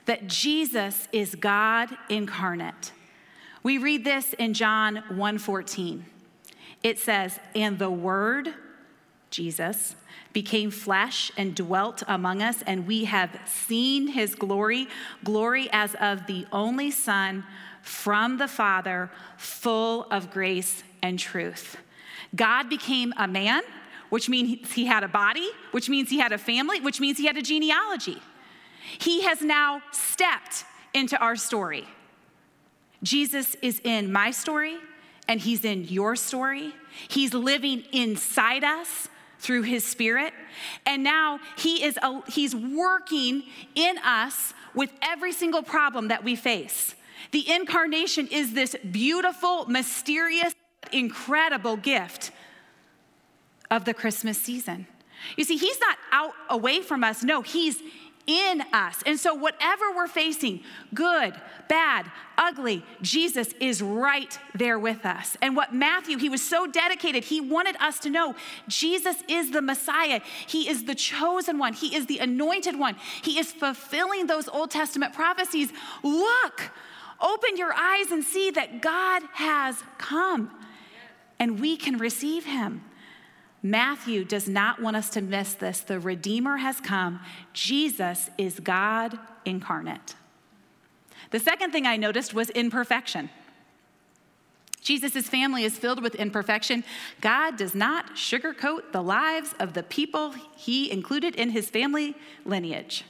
that 0.06 0.28
Jesus 0.28 1.08
is 1.12 1.36
God 1.36 1.96
incarnate. 2.10 2.92
We 3.64 3.78
read 3.78 4.04
this 4.04 4.34
in 4.34 4.54
John 4.54 5.04
1:14. 5.10 6.06
It 6.84 7.00
says, 7.00 7.40
"And 7.56 7.80
the 7.80 7.90
word 7.90 8.54
Jesus 9.32 9.96
became 10.34 10.70
flesh 10.70 11.32
and 11.38 11.56
dwelt 11.56 12.04
among 12.08 12.42
us, 12.42 12.62
and 12.64 12.86
we 12.86 13.06
have 13.06 13.40
seen 13.46 14.10
his 14.10 14.36
glory, 14.36 14.88
glory 15.24 15.70
as 15.72 15.96
of 15.96 16.28
the 16.28 16.46
only 16.52 16.92
Son 16.92 17.44
from 17.82 18.38
the 18.38 18.48
Father, 18.48 19.10
full 19.38 20.04
of 20.12 20.32
grace 20.32 20.84
and 21.02 21.18
truth. 21.18 21.78
God 22.36 22.70
became 22.70 23.14
a 23.18 23.28
man, 23.28 23.62
which 24.10 24.30
means 24.30 24.74
he 24.74 24.86
had 24.86 25.04
a 25.04 25.08
body, 25.08 25.48
which 25.72 25.90
means 25.90 26.10
he 26.10 26.20
had 26.20 26.32
a 26.32 26.38
family, 26.38 26.82
which 26.82 27.00
means 27.00 27.18
he 27.18 27.26
had 27.26 27.38
a 27.38 27.42
genealogy. 27.42 28.22
He 29.00 29.24
has 29.24 29.42
now 29.42 29.82
stepped 29.92 30.66
into 30.94 31.18
our 31.18 31.36
story. 31.36 31.86
Jesus 33.04 33.56
is 33.62 33.80
in 33.84 34.12
my 34.12 34.32
story, 34.32 34.78
and 35.28 35.40
he's 35.40 35.66
in 35.66 35.86
your 35.86 36.16
story. 36.16 36.74
He's 37.08 37.34
living 37.34 37.84
inside 37.92 38.64
us 38.64 39.10
through 39.40 39.64
his 39.64 39.86
spirit 39.86 40.34
and 40.86 41.04
now 41.04 41.40
he 41.58 41.84
is 41.84 42.00
a, 42.02 42.22
he's 42.32 42.56
working 42.56 43.44
in 43.76 43.98
us 44.00 44.54
with 44.74 44.90
every 45.02 45.32
single 45.32 45.62
problem 45.62 46.08
that 46.08 46.24
we 46.24 46.36
face 46.36 46.96
the 47.32 47.48
incarnation 47.52 48.28
is 48.32 48.54
this 48.54 48.76
beautiful 48.92 49.66
mysterious 49.66 50.56
incredible 50.94 51.78
gift 51.78 52.32
of 53.72 53.86
the 53.86 53.94
Christmas 53.94 54.40
season. 54.40 54.88
You 55.38 55.44
see, 55.44 55.58
He's 55.58 55.80
not 55.80 55.98
out 56.12 56.34
away 56.50 56.82
from 56.82 57.04
us. 57.04 57.24
No, 57.24 57.42
He's 57.42 57.82
in 58.28 58.64
us. 58.74 59.04
And 59.06 59.20
so, 59.20 59.34
whatever 59.34 59.92
we're 59.96 60.08
facing, 60.08 60.62
good, 60.94 61.34
bad, 61.70 62.12
ugly, 62.38 62.84
Jesus 63.02 63.54
is 63.60 63.82
right 63.82 64.38
there 64.54 64.80
with 64.80 65.06
us. 65.06 65.38
And 65.42 65.56
what 65.56 65.74
Matthew, 65.74 66.18
he 66.18 66.30
was 66.30 66.42
so 66.42 66.68
dedicated, 66.68 67.26
he 67.26 67.40
wanted 67.40 67.76
us 67.78 68.00
to 68.00 68.10
know 68.10 68.36
Jesus 68.68 69.18
is 69.28 69.52
the 69.52 69.62
Messiah. 69.62 70.22
He 70.48 70.70
is 70.70 70.86
the 70.86 70.96
chosen 70.96 71.58
one. 71.58 71.74
He 71.74 71.96
is 71.96 72.08
the 72.08 72.20
anointed 72.20 72.78
one. 72.78 72.96
He 73.22 73.38
is 73.38 73.52
fulfilling 73.52 74.28
those 74.28 74.48
Old 74.48 74.72
Testament 74.72 75.14
prophecies. 75.14 75.72
Look, 76.04 76.72
open 77.22 77.58
your 77.58 77.74
eyes 77.74 78.12
and 78.12 78.24
see 78.24 78.50
that 78.52 78.82
God 78.82 79.24
has 79.34 79.84
come 79.98 80.52
and 81.40 81.60
we 81.60 81.78
can 81.78 81.98
receive 81.98 82.46
him. 82.46 82.84
Matthew 83.62 84.24
does 84.24 84.48
not 84.48 84.82
want 84.82 84.96
us 84.96 85.10
to 85.12 85.22
miss 85.22 85.56
this. 85.56 85.80
The 85.80 86.00
Redeemer 86.00 86.58
has 86.58 86.80
come. 86.80 87.20
Jesus 87.52 88.30
is 88.38 88.60
God 88.60 89.18
incarnate. 89.44 90.16
The 91.32 91.40
second 91.40 91.72
thing 91.72 91.88
I 91.88 91.98
noticed 91.98 92.34
was 92.34 92.50
imperfection. 92.52 93.30
Jesus' 94.82 95.28
family 95.28 95.64
is 95.64 95.80
filled 95.80 96.04
with 96.04 96.14
imperfection. 96.14 96.84
God 97.20 97.58
does 97.58 97.74
not 97.74 98.16
sugarcoat 98.16 98.92
the 98.92 99.02
lives 99.02 99.56
of 99.60 99.74
the 99.74 99.82
people 99.82 100.36
he 100.56 100.92
included 100.92 101.34
in 101.36 101.50
his 101.50 101.68
family 101.72 102.16
lineage. 102.46 103.04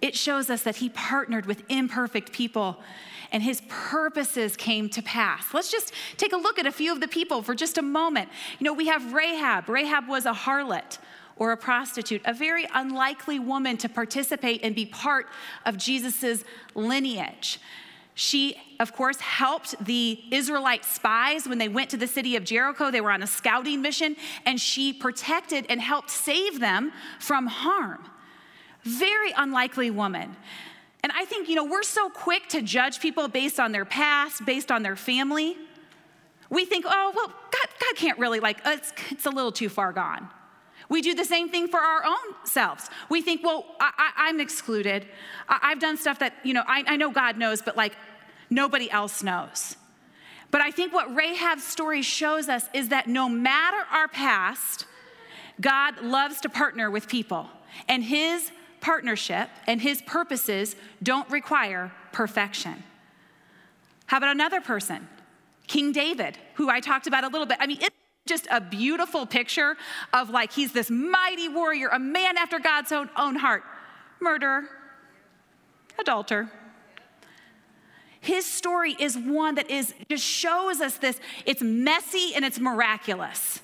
It 0.00 0.16
shows 0.16 0.48
us 0.48 0.62
that 0.62 0.76
he 0.76 0.88
partnered 0.88 1.44
with 1.44 1.62
imperfect 1.68 2.32
people 2.32 2.78
and 3.34 3.42
his 3.42 3.60
purposes 3.68 4.56
came 4.56 4.88
to 4.88 5.02
pass. 5.02 5.52
Let's 5.52 5.70
just 5.70 5.92
take 6.16 6.32
a 6.32 6.36
look 6.36 6.56
at 6.56 6.66
a 6.66 6.72
few 6.72 6.92
of 6.92 7.00
the 7.00 7.08
people 7.08 7.42
for 7.42 7.52
just 7.52 7.76
a 7.76 7.82
moment. 7.82 8.28
You 8.60 8.64
know, 8.64 8.72
we 8.72 8.86
have 8.86 9.12
Rahab. 9.12 9.68
Rahab 9.68 10.08
was 10.08 10.24
a 10.24 10.32
harlot 10.32 10.98
or 11.36 11.50
a 11.50 11.56
prostitute, 11.56 12.22
a 12.24 12.32
very 12.32 12.64
unlikely 12.72 13.40
woman 13.40 13.76
to 13.78 13.88
participate 13.88 14.60
and 14.62 14.72
be 14.72 14.86
part 14.86 15.26
of 15.66 15.76
Jesus' 15.76 16.44
lineage. 16.76 17.58
She, 18.14 18.56
of 18.78 18.92
course, 18.92 19.18
helped 19.18 19.84
the 19.84 20.22
Israelite 20.30 20.84
spies 20.84 21.48
when 21.48 21.58
they 21.58 21.68
went 21.68 21.90
to 21.90 21.96
the 21.96 22.06
city 22.06 22.36
of 22.36 22.44
Jericho. 22.44 22.92
They 22.92 23.00
were 23.00 23.10
on 23.10 23.24
a 23.24 23.26
scouting 23.26 23.82
mission, 23.82 24.14
and 24.46 24.60
she 24.60 24.92
protected 24.92 25.66
and 25.68 25.80
helped 25.80 26.10
save 26.10 26.60
them 26.60 26.92
from 27.18 27.48
harm. 27.48 28.04
Very 28.84 29.32
unlikely 29.36 29.90
woman. 29.90 30.36
And 31.04 31.12
I 31.12 31.26
think, 31.26 31.50
you 31.50 31.54
know, 31.54 31.64
we're 31.64 31.82
so 31.82 32.08
quick 32.08 32.48
to 32.48 32.62
judge 32.62 32.98
people 32.98 33.28
based 33.28 33.60
on 33.60 33.72
their 33.72 33.84
past, 33.84 34.46
based 34.46 34.72
on 34.72 34.82
their 34.82 34.96
family. 34.96 35.54
We 36.48 36.64
think, 36.64 36.86
oh, 36.88 37.12
well, 37.14 37.26
God, 37.28 37.68
God 37.78 37.96
can't 37.96 38.18
really, 38.18 38.40
like, 38.40 38.66
uh, 38.66 38.70
it's, 38.78 38.90
it's 39.10 39.26
a 39.26 39.30
little 39.30 39.52
too 39.52 39.68
far 39.68 39.92
gone. 39.92 40.30
We 40.88 41.02
do 41.02 41.14
the 41.14 41.26
same 41.26 41.50
thing 41.50 41.68
for 41.68 41.78
our 41.78 42.06
own 42.06 42.46
selves. 42.46 42.88
We 43.10 43.20
think, 43.20 43.44
well, 43.44 43.66
I, 43.78 44.30
am 44.30 44.40
excluded. 44.40 45.06
I, 45.46 45.68
have 45.68 45.78
done 45.78 45.98
stuff 45.98 46.20
that, 46.20 46.36
you 46.42 46.54
know, 46.54 46.62
I, 46.66 46.84
I 46.86 46.96
know 46.96 47.10
God 47.10 47.36
knows, 47.36 47.60
but 47.60 47.76
like 47.76 47.96
nobody 48.48 48.90
else 48.90 49.22
knows. 49.22 49.76
But 50.50 50.62
I 50.62 50.70
think 50.70 50.94
what 50.94 51.14
Rahab's 51.14 51.64
story 51.64 52.00
shows 52.00 52.48
us 52.48 52.66
is 52.72 52.88
that 52.88 53.08
no 53.08 53.28
matter 53.28 53.84
our 53.92 54.08
past, 54.08 54.86
God 55.60 56.00
loves 56.00 56.40
to 56.40 56.48
partner 56.48 56.90
with 56.90 57.08
people. 57.08 57.50
And 57.88 58.02
his 58.02 58.50
partnership 58.84 59.48
and 59.66 59.80
his 59.80 60.02
purposes 60.02 60.76
don't 61.02 61.28
require 61.30 61.90
perfection. 62.12 62.84
How 64.04 64.18
about 64.18 64.32
another 64.32 64.60
person? 64.60 65.08
King 65.66 65.90
David, 65.90 66.36
who 66.56 66.68
I 66.68 66.80
talked 66.80 67.06
about 67.06 67.24
a 67.24 67.28
little 67.28 67.46
bit. 67.46 67.56
I 67.60 67.66
mean, 67.66 67.78
it's 67.80 67.96
just 68.26 68.46
a 68.50 68.60
beautiful 68.60 69.24
picture 69.24 69.78
of 70.12 70.28
like 70.28 70.52
he's 70.52 70.72
this 70.72 70.90
mighty 70.90 71.48
warrior, 71.48 71.88
a 71.88 71.98
man 71.98 72.36
after 72.36 72.58
God's 72.58 72.92
own, 72.92 73.08
own 73.16 73.36
heart, 73.36 73.62
murderer, 74.20 74.64
adulterer. 75.98 76.50
His 78.20 78.44
story 78.44 78.94
is 78.98 79.16
one 79.16 79.54
that 79.54 79.70
is 79.70 79.94
just 80.10 80.24
shows 80.24 80.82
us 80.82 80.98
this. 80.98 81.18
It's 81.46 81.62
messy 81.62 82.32
and 82.34 82.44
it's 82.44 82.60
miraculous. 82.60 83.60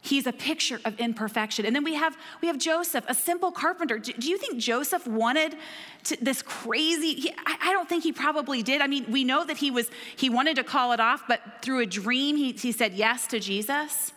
He's 0.00 0.26
a 0.26 0.32
picture 0.32 0.80
of 0.84 0.98
imperfection. 1.00 1.66
And 1.66 1.74
then 1.74 1.82
we 1.82 1.94
have, 1.94 2.16
we 2.40 2.48
have 2.48 2.58
Joseph, 2.58 3.04
a 3.08 3.14
simple 3.14 3.50
carpenter. 3.50 3.98
Do, 3.98 4.12
do 4.12 4.28
you 4.28 4.38
think 4.38 4.58
Joseph 4.58 5.06
wanted 5.06 5.56
to, 6.04 6.16
this 6.22 6.40
crazy? 6.40 7.14
He, 7.14 7.30
I, 7.46 7.56
I, 7.62 7.72
don't 7.72 7.88
think 7.88 8.04
he 8.04 8.12
probably 8.12 8.62
did. 8.62 8.80
I 8.80 8.86
mean, 8.86 9.10
we 9.10 9.24
know 9.24 9.44
that 9.44 9.56
he 9.56 9.70
was, 9.70 9.90
he 10.16 10.30
wanted 10.30 10.56
to 10.56 10.64
call 10.64 10.92
it 10.92 11.00
off, 11.00 11.24
but 11.26 11.40
through 11.62 11.80
a 11.80 11.86
dream, 11.86 12.36
he, 12.36 12.52
he 12.52 12.70
said 12.70 12.94
yes 12.94 13.26
to 13.28 13.40
Jesus. 13.40 14.12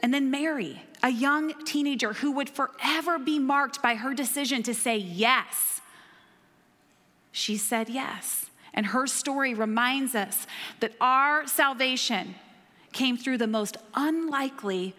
And 0.00 0.12
then 0.12 0.30
Mary, 0.30 0.82
a 1.02 1.08
young 1.08 1.54
teenager 1.64 2.12
who 2.12 2.32
would 2.32 2.50
forever 2.50 3.18
be 3.18 3.38
marked 3.38 3.80
by 3.80 3.94
her 3.94 4.12
decision 4.12 4.62
to 4.64 4.74
say 4.74 4.98
yes. 4.98 5.80
She 7.32 7.56
said 7.56 7.88
yes. 7.88 8.50
And 8.74 8.86
her 8.86 9.06
story 9.06 9.54
reminds 9.54 10.14
us 10.14 10.46
that 10.80 10.92
our 11.00 11.46
salvation 11.46 12.34
came 12.94 13.18
through 13.18 13.36
the 13.38 13.46
most 13.46 13.76
unlikely 13.94 14.94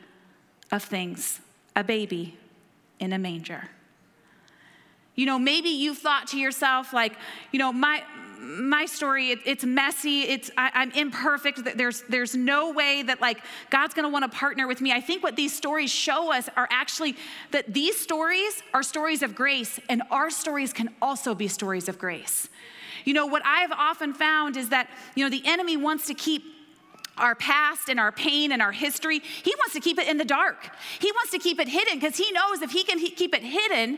of 0.72 0.84
things 0.84 1.40
a 1.76 1.84
baby 1.84 2.38
in 3.00 3.12
a 3.12 3.18
manger. 3.18 3.70
You 5.16 5.26
know, 5.26 5.40
maybe 5.40 5.70
you've 5.70 5.98
thought 5.98 6.28
to 6.28 6.38
yourself, 6.38 6.94
like, 6.94 7.14
you 7.52 7.60
know, 7.60 7.72
my, 7.72 8.04
my 8.38 8.86
story 8.86 9.32
it, 9.32 9.40
it's 9.46 9.64
messy 9.64 10.22
it's 10.24 10.52
I, 10.58 10.84
am 10.84 10.92
imperfect 10.92 11.78
there's 11.78 12.02
there's 12.10 12.36
no 12.36 12.74
way 12.74 13.02
that 13.02 13.20
like 13.22 13.40
god's 13.72 13.94
going 13.94 14.04
to 14.04 14.10
want 14.10 14.30
to 14.30 14.38
partner 14.38 14.68
with 14.68 14.82
me 14.82 14.92
i 14.92 15.02
think 15.02 15.24
what 15.24 15.36
these 15.36 15.56
stories 15.56 15.90
show 15.90 16.32
us 16.32 16.48
are 16.56 16.68
actually 16.70 17.16
that 17.52 17.74
these 17.74 17.98
stories 17.98 18.62
are 18.74 18.84
stories 18.84 19.24
of 19.24 19.34
grace 19.34 19.80
and 19.90 20.04
our 20.12 20.30
stories 20.30 20.74
can 20.74 20.90
also 21.02 21.34
be 21.34 21.48
stories 21.48 21.88
of 21.88 21.98
grace 21.98 22.50
you 23.06 23.14
know 23.14 23.26
what 23.26 23.42
i've 23.46 23.72
often 23.72 24.14
found 24.14 24.58
is 24.58 24.70
that 24.70 24.90
you 25.16 25.24
know 25.24 25.30
the 25.30 25.42
enemy 25.46 25.76
wants 25.78 26.06
to 26.06 26.14
keep 26.14 26.55
our 27.18 27.36
past 27.36 27.90
and 27.90 28.00
our 28.00 28.12
pain 28.12 28.52
and 28.52 28.62
our 28.62 28.72
history 28.72 29.20
he 29.20 29.54
wants 29.58 29.74
to 29.74 29.80
keep 29.80 29.98
it 29.98 30.08
in 30.08 30.18
the 30.18 30.26
dark 30.26 30.70
he 31.00 31.12
wants 31.12 31.32
to 31.32 31.40
keep 31.40 31.60
it 31.60 31.68
hidden 31.68 32.00
because 32.00 32.18
he 32.18 32.32
knows 32.32 32.62
if 32.62 32.72
he 32.72 32.84
can 32.84 33.00
keep 33.00 33.34
it 33.34 33.44
hidden 33.44 33.98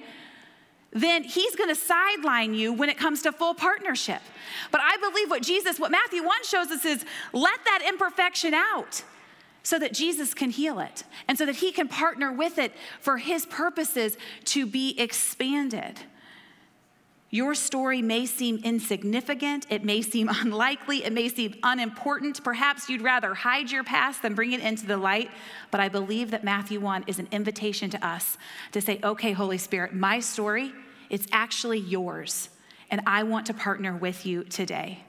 then 0.91 1.23
he's 1.23 1.55
going 1.55 1.69
to 1.69 1.75
sideline 1.75 2.53
you 2.53 2.71
when 2.73 2.89
it 2.89 2.97
comes 2.97 3.21
to 3.21 3.31
full 3.31 3.53
partnership. 3.53 4.21
But 4.71 4.81
I 4.81 4.97
believe 4.97 5.29
what 5.29 5.43
Jesus, 5.43 5.79
what 5.79 5.91
Matthew 5.91 6.23
1 6.23 6.43
shows 6.43 6.71
us 6.71 6.85
is 6.85 7.05
let 7.33 7.59
that 7.65 7.83
imperfection 7.87 8.53
out 8.53 9.03
so 9.63 9.77
that 9.79 9.93
Jesus 9.93 10.33
can 10.33 10.49
heal 10.49 10.79
it 10.79 11.03
and 11.27 11.37
so 11.37 11.45
that 11.45 11.57
he 11.57 11.71
can 11.71 11.87
partner 11.87 12.31
with 12.31 12.57
it 12.57 12.73
for 13.01 13.17
his 13.17 13.45
purposes 13.45 14.17
to 14.45 14.65
be 14.65 14.97
expanded. 14.97 15.99
Your 17.29 17.55
story 17.55 18.01
may 18.01 18.25
seem 18.25 18.61
insignificant, 18.63 19.67
it 19.69 19.83
may 19.83 20.01
seem 20.01 20.29
unlikely, 20.31 21.03
it 21.03 21.11
may 21.11 21.27
seem 21.27 21.55
unimportant. 21.61 22.43
Perhaps 22.43 22.89
you'd 22.89 23.01
rather 23.01 23.33
hide 23.33 23.69
your 23.69 23.83
past 23.83 24.21
than 24.21 24.33
bring 24.33 24.53
it 24.53 24.61
into 24.61 24.85
the 24.85 24.97
light. 24.97 25.29
But 25.69 25.81
I 25.81 25.89
believe 25.89 26.31
that 26.31 26.43
Matthew 26.43 26.79
1 26.79 27.03
is 27.07 27.19
an 27.19 27.27
invitation 27.31 27.89
to 27.89 28.05
us 28.05 28.37
to 28.71 28.81
say, 28.81 28.99
okay, 29.03 29.33
Holy 29.33 29.57
Spirit, 29.57 29.93
my 29.93 30.19
story, 30.19 30.71
it's 31.09 31.27
actually 31.31 31.79
yours, 31.79 32.49
and 32.89 33.01
I 33.05 33.23
want 33.23 33.45
to 33.47 33.53
partner 33.53 33.95
with 33.95 34.25
you 34.25 34.43
today. 34.43 35.03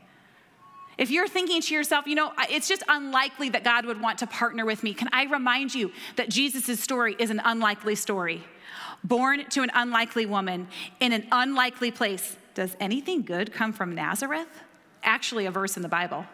If 0.96 1.12
you're 1.12 1.28
thinking 1.28 1.62
to 1.62 1.74
yourself, 1.74 2.08
you 2.08 2.16
know, 2.16 2.32
it's 2.50 2.68
just 2.68 2.82
unlikely 2.88 3.50
that 3.50 3.62
God 3.62 3.86
would 3.86 4.00
want 4.00 4.18
to 4.18 4.26
partner 4.26 4.66
with 4.66 4.82
me, 4.82 4.94
can 4.94 5.08
I 5.12 5.24
remind 5.26 5.72
you 5.72 5.92
that 6.16 6.28
Jesus' 6.28 6.80
story 6.80 7.14
is 7.20 7.30
an 7.30 7.40
unlikely 7.44 7.94
story? 7.94 8.42
Born 9.04 9.44
to 9.50 9.62
an 9.62 9.70
unlikely 9.74 10.26
woman 10.26 10.68
in 11.00 11.12
an 11.12 11.26
unlikely 11.32 11.90
place. 11.90 12.36
Does 12.54 12.76
anything 12.80 13.22
good 13.22 13.52
come 13.52 13.72
from 13.72 13.94
Nazareth? 13.94 14.48
Actually, 15.02 15.46
a 15.46 15.50
verse 15.50 15.76
in 15.76 15.82
the 15.82 15.88
Bible. 15.88 16.26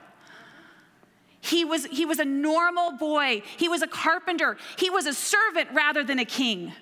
He 1.40 1.64
was, 1.64 1.84
he 1.86 2.06
was 2.06 2.18
a 2.18 2.24
normal 2.24 2.92
boy. 2.92 3.42
He 3.58 3.68
was 3.68 3.82
a 3.82 3.86
carpenter. 3.86 4.56
He 4.78 4.88
was 4.88 5.04
a 5.06 5.12
servant 5.12 5.68
rather 5.72 6.02
than 6.02 6.18
a 6.18 6.24
king. 6.24 6.72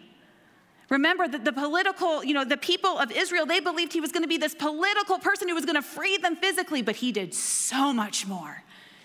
Remember 0.89 1.27
that 1.27 1.45
the 1.45 1.53
political, 1.53 2.23
you 2.23 2.35
know, 2.35 2.45
the 2.45 2.57
people 2.57 2.99
of 2.99 3.11
Israel, 3.11 3.47
they 3.47 3.61
believed 3.61 3.93
he 3.93 4.01
was 4.01 4.13
going 4.13 4.23
to 4.23 4.29
be 4.29 4.39
this 4.39 4.55
political 4.55 5.19
person 5.19 5.49
who 5.49 5.55
was 5.55 5.65
going 5.65 5.75
to 5.75 5.83
free 5.83 6.17
them 6.19 6.37
physically, 6.37 6.83
but 6.83 6.97
he 6.97 7.11
did 7.11 7.35
so 7.35 7.93
much 7.93 8.27
more. 8.27 8.63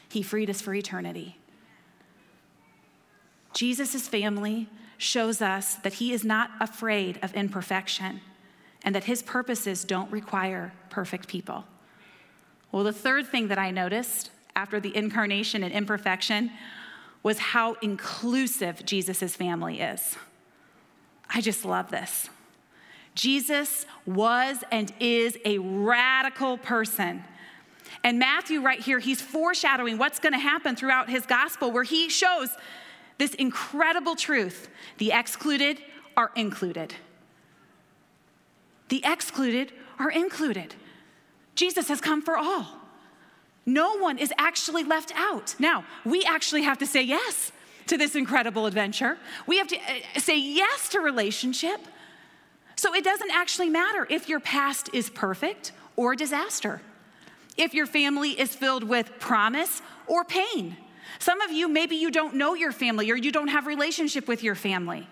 He 0.09 0.21
freed 0.21 0.49
us 0.49 0.61
for 0.61 0.73
eternity. 0.73 1.37
Jesus' 3.53 4.07
family 4.07 4.69
shows 4.97 5.41
us 5.41 5.75
that 5.75 5.93
he 5.93 6.11
is 6.11 6.23
not 6.23 6.51
afraid 6.59 7.19
of 7.21 7.33
imperfection 7.33 8.21
and 8.83 8.95
that 8.95 9.05
his 9.05 9.21
purposes 9.23 9.83
don't 9.83 10.11
require 10.11 10.73
perfect 10.89 11.27
people. 11.27 11.65
Well, 12.71 12.83
the 12.83 12.93
third 12.93 13.27
thing 13.27 13.47
that 13.47 13.57
I 13.57 13.71
noticed 13.71 14.31
after 14.55 14.79
the 14.79 14.95
incarnation 14.95 15.63
and 15.63 15.73
imperfection 15.73 16.51
was 17.23 17.39
how 17.39 17.73
inclusive 17.81 18.85
Jesus' 18.85 19.35
family 19.35 19.81
is. 19.81 20.15
I 21.29 21.41
just 21.41 21.65
love 21.65 21.91
this. 21.91 22.29
Jesus 23.15 23.85
was 24.05 24.63
and 24.71 24.93
is 24.99 25.37
a 25.43 25.57
radical 25.57 26.57
person. 26.57 27.23
And 28.03 28.19
Matthew, 28.19 28.61
right 28.61 28.79
here, 28.79 28.99
he's 28.99 29.21
foreshadowing 29.21 29.97
what's 29.97 30.19
going 30.19 30.33
to 30.33 30.39
happen 30.39 30.75
throughout 30.75 31.09
his 31.09 31.25
gospel, 31.25 31.71
where 31.71 31.83
he 31.83 32.09
shows 32.09 32.49
this 33.17 33.33
incredible 33.33 34.15
truth 34.15 34.69
the 34.97 35.11
excluded 35.11 35.81
are 36.15 36.31
included. 36.35 36.95
The 38.89 39.01
excluded 39.05 39.71
are 39.99 40.09
included. 40.09 40.75
Jesus 41.55 41.87
has 41.89 41.99
come 41.99 42.21
for 42.21 42.37
all. 42.37 42.65
No 43.65 43.97
one 43.97 44.17
is 44.17 44.31
actually 44.37 44.83
left 44.83 45.11
out. 45.15 45.55
Now, 45.59 45.83
we 46.05 46.23
actually 46.23 46.61
have 46.61 46.77
to 46.77 46.85
say 46.85 47.01
yes 47.01 47.51
to 47.87 47.97
this 47.97 48.15
incredible 48.15 48.65
adventure. 48.65 49.17
We 49.45 49.57
have 49.57 49.67
to 49.67 49.77
uh, 49.77 50.19
say 50.19 50.37
yes 50.37 50.89
to 50.89 50.99
relationship. 50.99 51.81
So 52.75 52.93
it 52.93 53.03
doesn't 53.03 53.31
actually 53.31 53.69
matter 53.69 54.07
if 54.09 54.29
your 54.29 54.39
past 54.39 54.89
is 54.93 55.09
perfect 55.09 55.71
or 55.95 56.15
disaster, 56.15 56.81
if 57.57 57.73
your 57.73 57.87
family 57.87 58.39
is 58.39 58.55
filled 58.55 58.83
with 58.83 59.19
promise 59.19 59.81
or 60.05 60.23
pain. 60.23 60.77
Some 61.19 61.41
of 61.41 61.51
you, 61.51 61.67
maybe 61.67 61.95
you 61.95 62.11
don't 62.11 62.35
know 62.35 62.53
your 62.53 62.71
family 62.71 63.09
or 63.11 63.15
you 63.15 63.31
don't 63.31 63.47
have 63.49 63.67
relationship 63.67 64.27
with 64.27 64.43
your 64.43 64.55
family. 64.55 65.07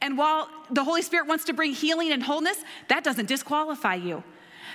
And 0.00 0.18
while 0.18 0.48
the 0.70 0.84
Holy 0.84 1.02
Spirit 1.02 1.28
wants 1.28 1.44
to 1.44 1.52
bring 1.52 1.72
healing 1.72 2.12
and 2.12 2.22
wholeness, 2.22 2.64
that 2.88 3.04
doesn't 3.04 3.26
disqualify 3.26 3.94
you. 3.94 4.24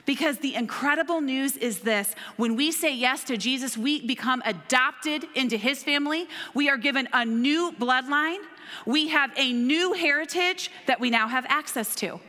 Because 0.06 0.38
the 0.38 0.56
incredible 0.56 1.20
news 1.20 1.58
is 1.58 1.80
this 1.80 2.14
when 2.38 2.56
we 2.56 2.72
say 2.72 2.96
yes 2.96 3.24
to 3.26 3.36
Jesus, 3.36 3.78
we 3.78 4.06
become 4.06 4.42
adopted 4.46 5.26
into 5.36 5.58
his 5.58 5.84
family. 5.84 6.28
We 6.54 6.70
are 6.70 6.78
given 6.78 7.10
a 7.12 7.26
new 7.26 7.74
bloodline. 7.78 8.40
We 8.86 9.10
have 9.10 9.32
a 9.36 9.52
new 9.52 9.94
heritage 9.94 10.72
that 10.86 11.00
we 11.00 11.10
now 11.10 11.28
have 11.28 11.46
access 11.50 11.94
to. 11.96 12.20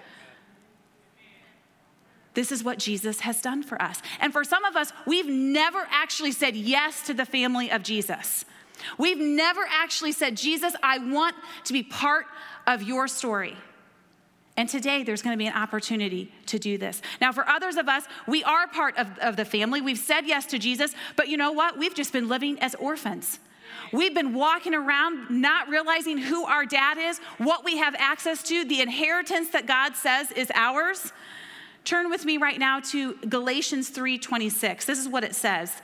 This 2.38 2.52
is 2.52 2.62
what 2.62 2.78
Jesus 2.78 3.18
has 3.18 3.42
done 3.42 3.64
for 3.64 3.82
us. 3.82 4.00
And 4.20 4.32
for 4.32 4.44
some 4.44 4.64
of 4.64 4.76
us, 4.76 4.92
we've 5.04 5.26
never 5.26 5.88
actually 5.90 6.30
said 6.30 6.54
yes 6.54 7.04
to 7.08 7.12
the 7.12 7.24
family 7.24 7.68
of 7.68 7.82
Jesus. 7.82 8.44
We've 8.96 9.18
never 9.18 9.62
actually 9.68 10.12
said, 10.12 10.36
Jesus, 10.36 10.72
I 10.80 10.98
want 10.98 11.34
to 11.64 11.72
be 11.72 11.82
part 11.82 12.26
of 12.64 12.80
your 12.80 13.08
story. 13.08 13.56
And 14.56 14.68
today 14.68 15.02
there's 15.02 15.20
going 15.20 15.34
to 15.34 15.36
be 15.36 15.48
an 15.48 15.54
opportunity 15.54 16.32
to 16.46 16.60
do 16.60 16.78
this. 16.78 17.02
Now, 17.20 17.32
for 17.32 17.44
others 17.48 17.74
of 17.74 17.88
us, 17.88 18.04
we 18.28 18.44
are 18.44 18.68
part 18.68 18.96
of, 18.98 19.08
of 19.18 19.34
the 19.34 19.44
family. 19.44 19.80
We've 19.80 19.98
said 19.98 20.24
yes 20.24 20.46
to 20.46 20.60
Jesus, 20.60 20.94
but 21.16 21.26
you 21.26 21.36
know 21.36 21.50
what? 21.50 21.76
We've 21.76 21.92
just 21.92 22.12
been 22.12 22.28
living 22.28 22.60
as 22.60 22.76
orphans. 22.76 23.40
We've 23.92 24.14
been 24.14 24.32
walking 24.32 24.76
around 24.76 25.28
not 25.28 25.68
realizing 25.68 26.18
who 26.18 26.44
our 26.44 26.64
dad 26.64 26.98
is, 26.98 27.18
what 27.38 27.64
we 27.64 27.78
have 27.78 27.96
access 27.98 28.44
to, 28.44 28.64
the 28.64 28.80
inheritance 28.80 29.48
that 29.48 29.66
God 29.66 29.96
says 29.96 30.30
is 30.30 30.52
ours. 30.54 31.12
Turn 31.84 32.10
with 32.10 32.24
me 32.24 32.36
right 32.36 32.58
now 32.58 32.80
to 32.80 33.14
Galatians 33.28 33.90
3:26. 33.90 34.84
This 34.84 34.98
is 34.98 35.08
what 35.08 35.24
it 35.24 35.34
says. 35.34 35.80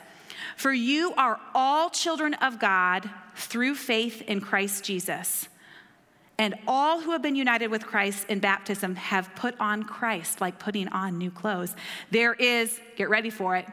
For 0.56 0.72
you 0.72 1.14
are 1.16 1.40
all 1.54 1.90
children 1.90 2.34
of 2.34 2.58
God 2.58 3.08
through 3.34 3.74
faith 3.74 4.22
in 4.22 4.40
Christ 4.40 4.84
Jesus. 4.84 5.48
And 6.36 6.56
all 6.66 7.00
who 7.00 7.12
have 7.12 7.22
been 7.22 7.36
united 7.36 7.68
with 7.68 7.86
Christ 7.86 8.26
in 8.28 8.40
baptism 8.40 8.96
have 8.96 9.32
put 9.36 9.54
on 9.60 9.84
Christ, 9.84 10.40
like 10.40 10.58
putting 10.58 10.88
on 10.88 11.16
new 11.16 11.30
clothes. 11.30 11.76
There 12.10 12.34
is, 12.34 12.80
get 12.96 13.08
ready 13.08 13.30
for 13.30 13.56
it, 13.56 13.66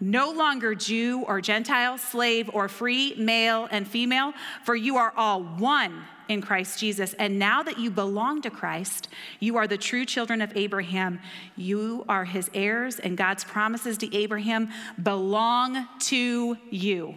no 0.00 0.32
longer 0.32 0.74
Jew 0.74 1.22
or 1.28 1.40
Gentile, 1.40 1.96
slave 1.96 2.50
or 2.52 2.68
free, 2.68 3.14
male 3.16 3.68
and 3.70 3.86
female, 3.86 4.32
for 4.64 4.74
you 4.74 4.96
are 4.96 5.12
all 5.16 5.42
one 5.42 6.04
in 6.28 6.42
Christ 6.42 6.78
Jesus. 6.78 7.14
And 7.14 7.38
now 7.38 7.62
that 7.62 7.78
you 7.78 7.90
belong 7.90 8.42
to 8.42 8.50
Christ, 8.50 9.08
you 9.40 9.56
are 9.56 9.66
the 9.66 9.78
true 9.78 10.04
children 10.04 10.40
of 10.40 10.56
Abraham. 10.56 11.20
You 11.56 12.04
are 12.08 12.24
his 12.24 12.50
heirs, 12.54 12.98
and 12.98 13.16
God's 13.16 13.44
promises 13.44 13.98
to 13.98 14.16
Abraham 14.16 14.70
belong 15.02 15.86
to 16.00 16.56
you. 16.70 17.14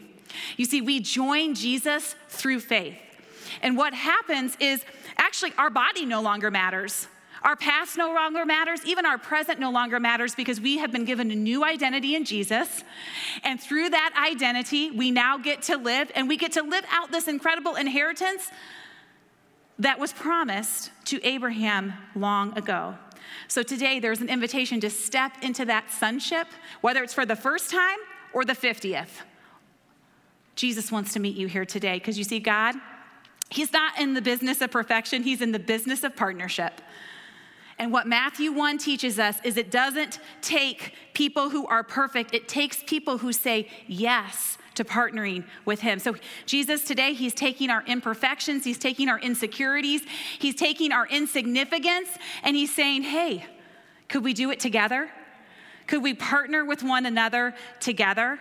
You 0.57 0.65
see, 0.65 0.81
we 0.81 0.99
join 0.99 1.55
Jesus 1.55 2.15
through 2.29 2.61
faith. 2.61 2.97
And 3.61 3.77
what 3.77 3.93
happens 3.93 4.55
is 4.59 4.83
actually 5.17 5.53
our 5.57 5.69
body 5.69 6.05
no 6.05 6.21
longer 6.21 6.49
matters. 6.49 7.07
Our 7.43 7.55
past 7.55 7.97
no 7.97 8.13
longer 8.13 8.45
matters. 8.45 8.85
Even 8.85 9.05
our 9.05 9.17
present 9.17 9.59
no 9.59 9.71
longer 9.71 9.99
matters 9.99 10.35
because 10.35 10.61
we 10.61 10.77
have 10.77 10.91
been 10.91 11.05
given 11.05 11.31
a 11.31 11.35
new 11.35 11.63
identity 11.63 12.15
in 12.15 12.23
Jesus. 12.23 12.83
And 13.43 13.59
through 13.59 13.89
that 13.89 14.13
identity, 14.29 14.91
we 14.91 15.09
now 15.09 15.37
get 15.37 15.63
to 15.63 15.77
live 15.77 16.11
and 16.15 16.27
we 16.27 16.37
get 16.37 16.51
to 16.53 16.61
live 16.61 16.85
out 16.91 17.11
this 17.11 17.27
incredible 17.27 17.75
inheritance 17.75 18.51
that 19.81 19.99
was 19.99 20.13
promised 20.13 20.91
to 21.05 21.23
Abraham 21.25 21.93
long 22.15 22.57
ago. 22.57 22.95
So 23.47 23.63
today, 23.63 23.99
there's 23.99 24.21
an 24.21 24.29
invitation 24.29 24.79
to 24.81 24.89
step 24.89 25.33
into 25.41 25.65
that 25.65 25.91
sonship, 25.91 26.47
whether 26.81 27.03
it's 27.03 27.13
for 27.13 27.25
the 27.25 27.35
first 27.35 27.69
time 27.69 27.99
or 28.33 28.45
the 28.45 28.53
50th. 28.53 29.21
Jesus 30.55 30.91
wants 30.91 31.13
to 31.13 31.19
meet 31.19 31.35
you 31.35 31.47
here 31.47 31.65
today 31.65 31.97
because 31.97 32.17
you 32.17 32.23
see, 32.23 32.39
God 32.39 32.75
He's 33.51 33.73
not 33.73 33.99
in 33.99 34.13
the 34.13 34.21
business 34.21 34.61
of 34.61 34.71
perfection, 34.71 35.23
he's 35.23 35.41
in 35.41 35.51
the 35.51 35.59
business 35.59 36.05
of 36.05 36.15
partnership. 36.15 36.81
And 37.77 37.91
what 37.91 38.07
Matthew 38.07 38.53
1 38.53 38.77
teaches 38.77 39.19
us 39.19 39.39
is 39.43 39.57
it 39.57 39.69
doesn't 39.69 40.19
take 40.41 40.93
people 41.13 41.49
who 41.49 41.67
are 41.67 41.83
perfect, 41.83 42.33
it 42.33 42.47
takes 42.47 42.81
people 42.83 43.17
who 43.17 43.33
say 43.33 43.67
yes 43.87 44.57
to 44.75 44.83
partnering 44.83 45.45
with 45.65 45.81
him. 45.81 45.99
So, 45.99 46.15
Jesus 46.45 46.83
today, 46.83 47.13
he's 47.13 47.33
taking 47.33 47.69
our 47.69 47.83
imperfections, 47.85 48.63
he's 48.63 48.77
taking 48.77 49.09
our 49.09 49.19
insecurities, 49.19 50.03
he's 50.39 50.55
taking 50.55 50.91
our 50.91 51.07
insignificance, 51.07 52.09
and 52.43 52.55
he's 52.55 52.73
saying, 52.73 53.03
hey, 53.03 53.45
could 54.07 54.23
we 54.23 54.33
do 54.33 54.51
it 54.51 54.59
together? 54.59 55.09
Could 55.87 56.03
we 56.03 56.13
partner 56.13 56.63
with 56.63 56.83
one 56.83 57.05
another 57.05 57.53
together? 57.79 58.39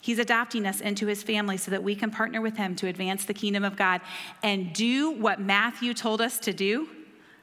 He's 0.00 0.18
adopting 0.18 0.66
us 0.66 0.80
into 0.80 1.06
his 1.06 1.22
family 1.22 1.56
so 1.56 1.70
that 1.70 1.84
we 1.84 1.94
can 1.94 2.10
partner 2.10 2.40
with 2.40 2.56
him 2.56 2.74
to 2.76 2.88
advance 2.88 3.24
the 3.24 3.34
kingdom 3.34 3.62
of 3.62 3.76
God 3.76 4.00
and 4.42 4.72
do 4.72 5.12
what 5.12 5.40
Matthew 5.40 5.94
told 5.94 6.20
us 6.20 6.40
to 6.40 6.52
do 6.52 6.88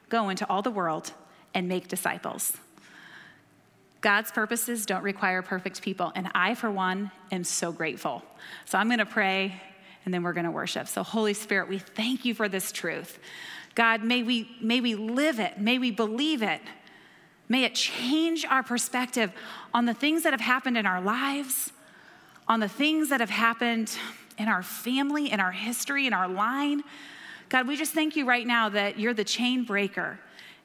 go 0.10 0.30
into 0.30 0.46
all 0.50 0.62
the 0.62 0.72
world 0.72 1.14
and 1.54 1.70
make 1.70 1.88
disciples. 1.88 2.58
God's 4.02 4.32
purposes 4.32 4.86
don't 4.86 5.04
require 5.04 5.42
perfect 5.42 5.82
people, 5.82 6.12
and 6.16 6.30
I, 6.34 6.56
for 6.56 6.72
one, 6.72 7.12
am 7.32 7.44
so 7.44 7.72
grateful. 7.72 8.24
So 8.66 8.78
I'm 8.78 8.88
going 8.88 9.00
to 9.00 9.06
pray 9.06 9.62
and 10.06 10.14
then 10.14 10.24
we're 10.24 10.34
going 10.34 10.46
to 10.46 10.52
worship. 10.52 10.88
So, 10.88 11.04
Holy 11.04 11.34
Spirit, 11.34 11.68
we 11.68 11.78
thank 11.78 12.24
you 12.24 12.34
for 12.34 12.48
this 12.48 12.72
truth. 12.72 13.20
God, 13.76 14.04
may 14.04 14.24
we, 14.24 14.50
may 14.62 14.80
we 14.80 14.96
live 14.96 15.40
it, 15.40 15.60
may 15.60 15.78
we 15.78 15.92
believe 15.92 16.42
it, 16.42 16.62
may 17.50 17.66
it 17.66 17.76
change 17.76 18.46
our 18.46 18.64
perspective 18.64 19.32
on 19.74 19.86
the 19.86 19.94
things 19.94 20.24
that 20.24 20.32
have 20.34 20.42
happened 20.42 20.78
in 20.78 20.86
our 20.86 21.02
lives 21.02 21.74
on 22.50 22.60
the 22.60 22.68
things 22.68 23.10
that 23.10 23.20
have 23.20 23.30
happened 23.30 23.96
in 24.40 24.48
our 24.48 24.64
family, 24.64 25.32
in 25.32 25.40
our 25.40 25.52
history, 25.52 26.08
in 26.08 26.14
our 26.14 26.28
line. 26.28 26.84
God, 27.48 27.68
we 27.68 27.78
just 27.78 27.94
thank 27.94 28.16
you 28.16 28.26
right 28.26 28.46
now 28.46 28.70
that 28.70 29.00
you're 29.00 29.14
the 29.14 29.24
chain 29.24 29.64
breaker. 29.64 30.20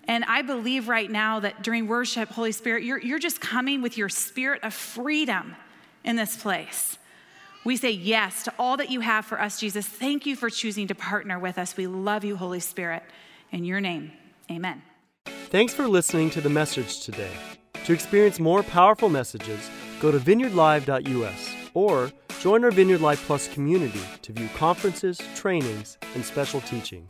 And 0.06 0.24
I 0.24 0.42
believe 0.42 0.88
right 0.88 1.10
now 1.10 1.40
that 1.40 1.62
during 1.62 1.86
worship, 1.86 2.28
Holy 2.28 2.52
Spirit, 2.52 2.84
you're, 2.84 2.98
you're 2.98 3.18
just 3.18 3.40
coming 3.40 3.82
with 3.82 3.96
your 3.96 4.08
spirit 4.08 4.62
of 4.62 4.74
freedom 4.74 5.56
in 6.04 6.16
this 6.16 6.36
place. 6.36 6.98
We 7.64 7.76
say 7.76 7.90
yes 7.90 8.42
to 8.44 8.52
all 8.58 8.76
that 8.76 8.90
you 8.90 9.00
have 9.00 9.24
for 9.24 9.40
us, 9.40 9.58
Jesus. 9.58 9.86
Thank 9.86 10.26
you 10.26 10.36
for 10.36 10.50
choosing 10.50 10.86
to 10.88 10.94
partner 10.94 11.38
with 11.38 11.58
us. 11.58 11.76
We 11.76 11.86
love 11.86 12.22
you, 12.22 12.36
Holy 12.36 12.60
Spirit. 12.60 13.02
In 13.50 13.64
your 13.64 13.80
name, 13.80 14.12
amen. 14.50 14.82
Thanks 15.26 15.72
for 15.72 15.88
listening 15.88 16.28
to 16.30 16.40
the 16.40 16.50
message 16.50 17.00
today. 17.00 17.32
To 17.84 17.92
experience 17.92 18.38
more 18.38 18.62
powerful 18.62 19.08
messages, 19.08 19.70
go 20.00 20.10
to 20.10 20.18
vineyardlive.us 20.18 21.54
or 21.72 22.10
join 22.40 22.64
our 22.64 22.70
Vineyard 22.70 23.00
Life 23.00 23.24
Plus 23.26 23.48
community 23.48 24.00
to 24.22 24.32
view 24.32 24.48
conferences, 24.56 25.18
trainings, 25.34 25.96
and 26.14 26.24
special 26.24 26.60
teaching. 26.62 27.08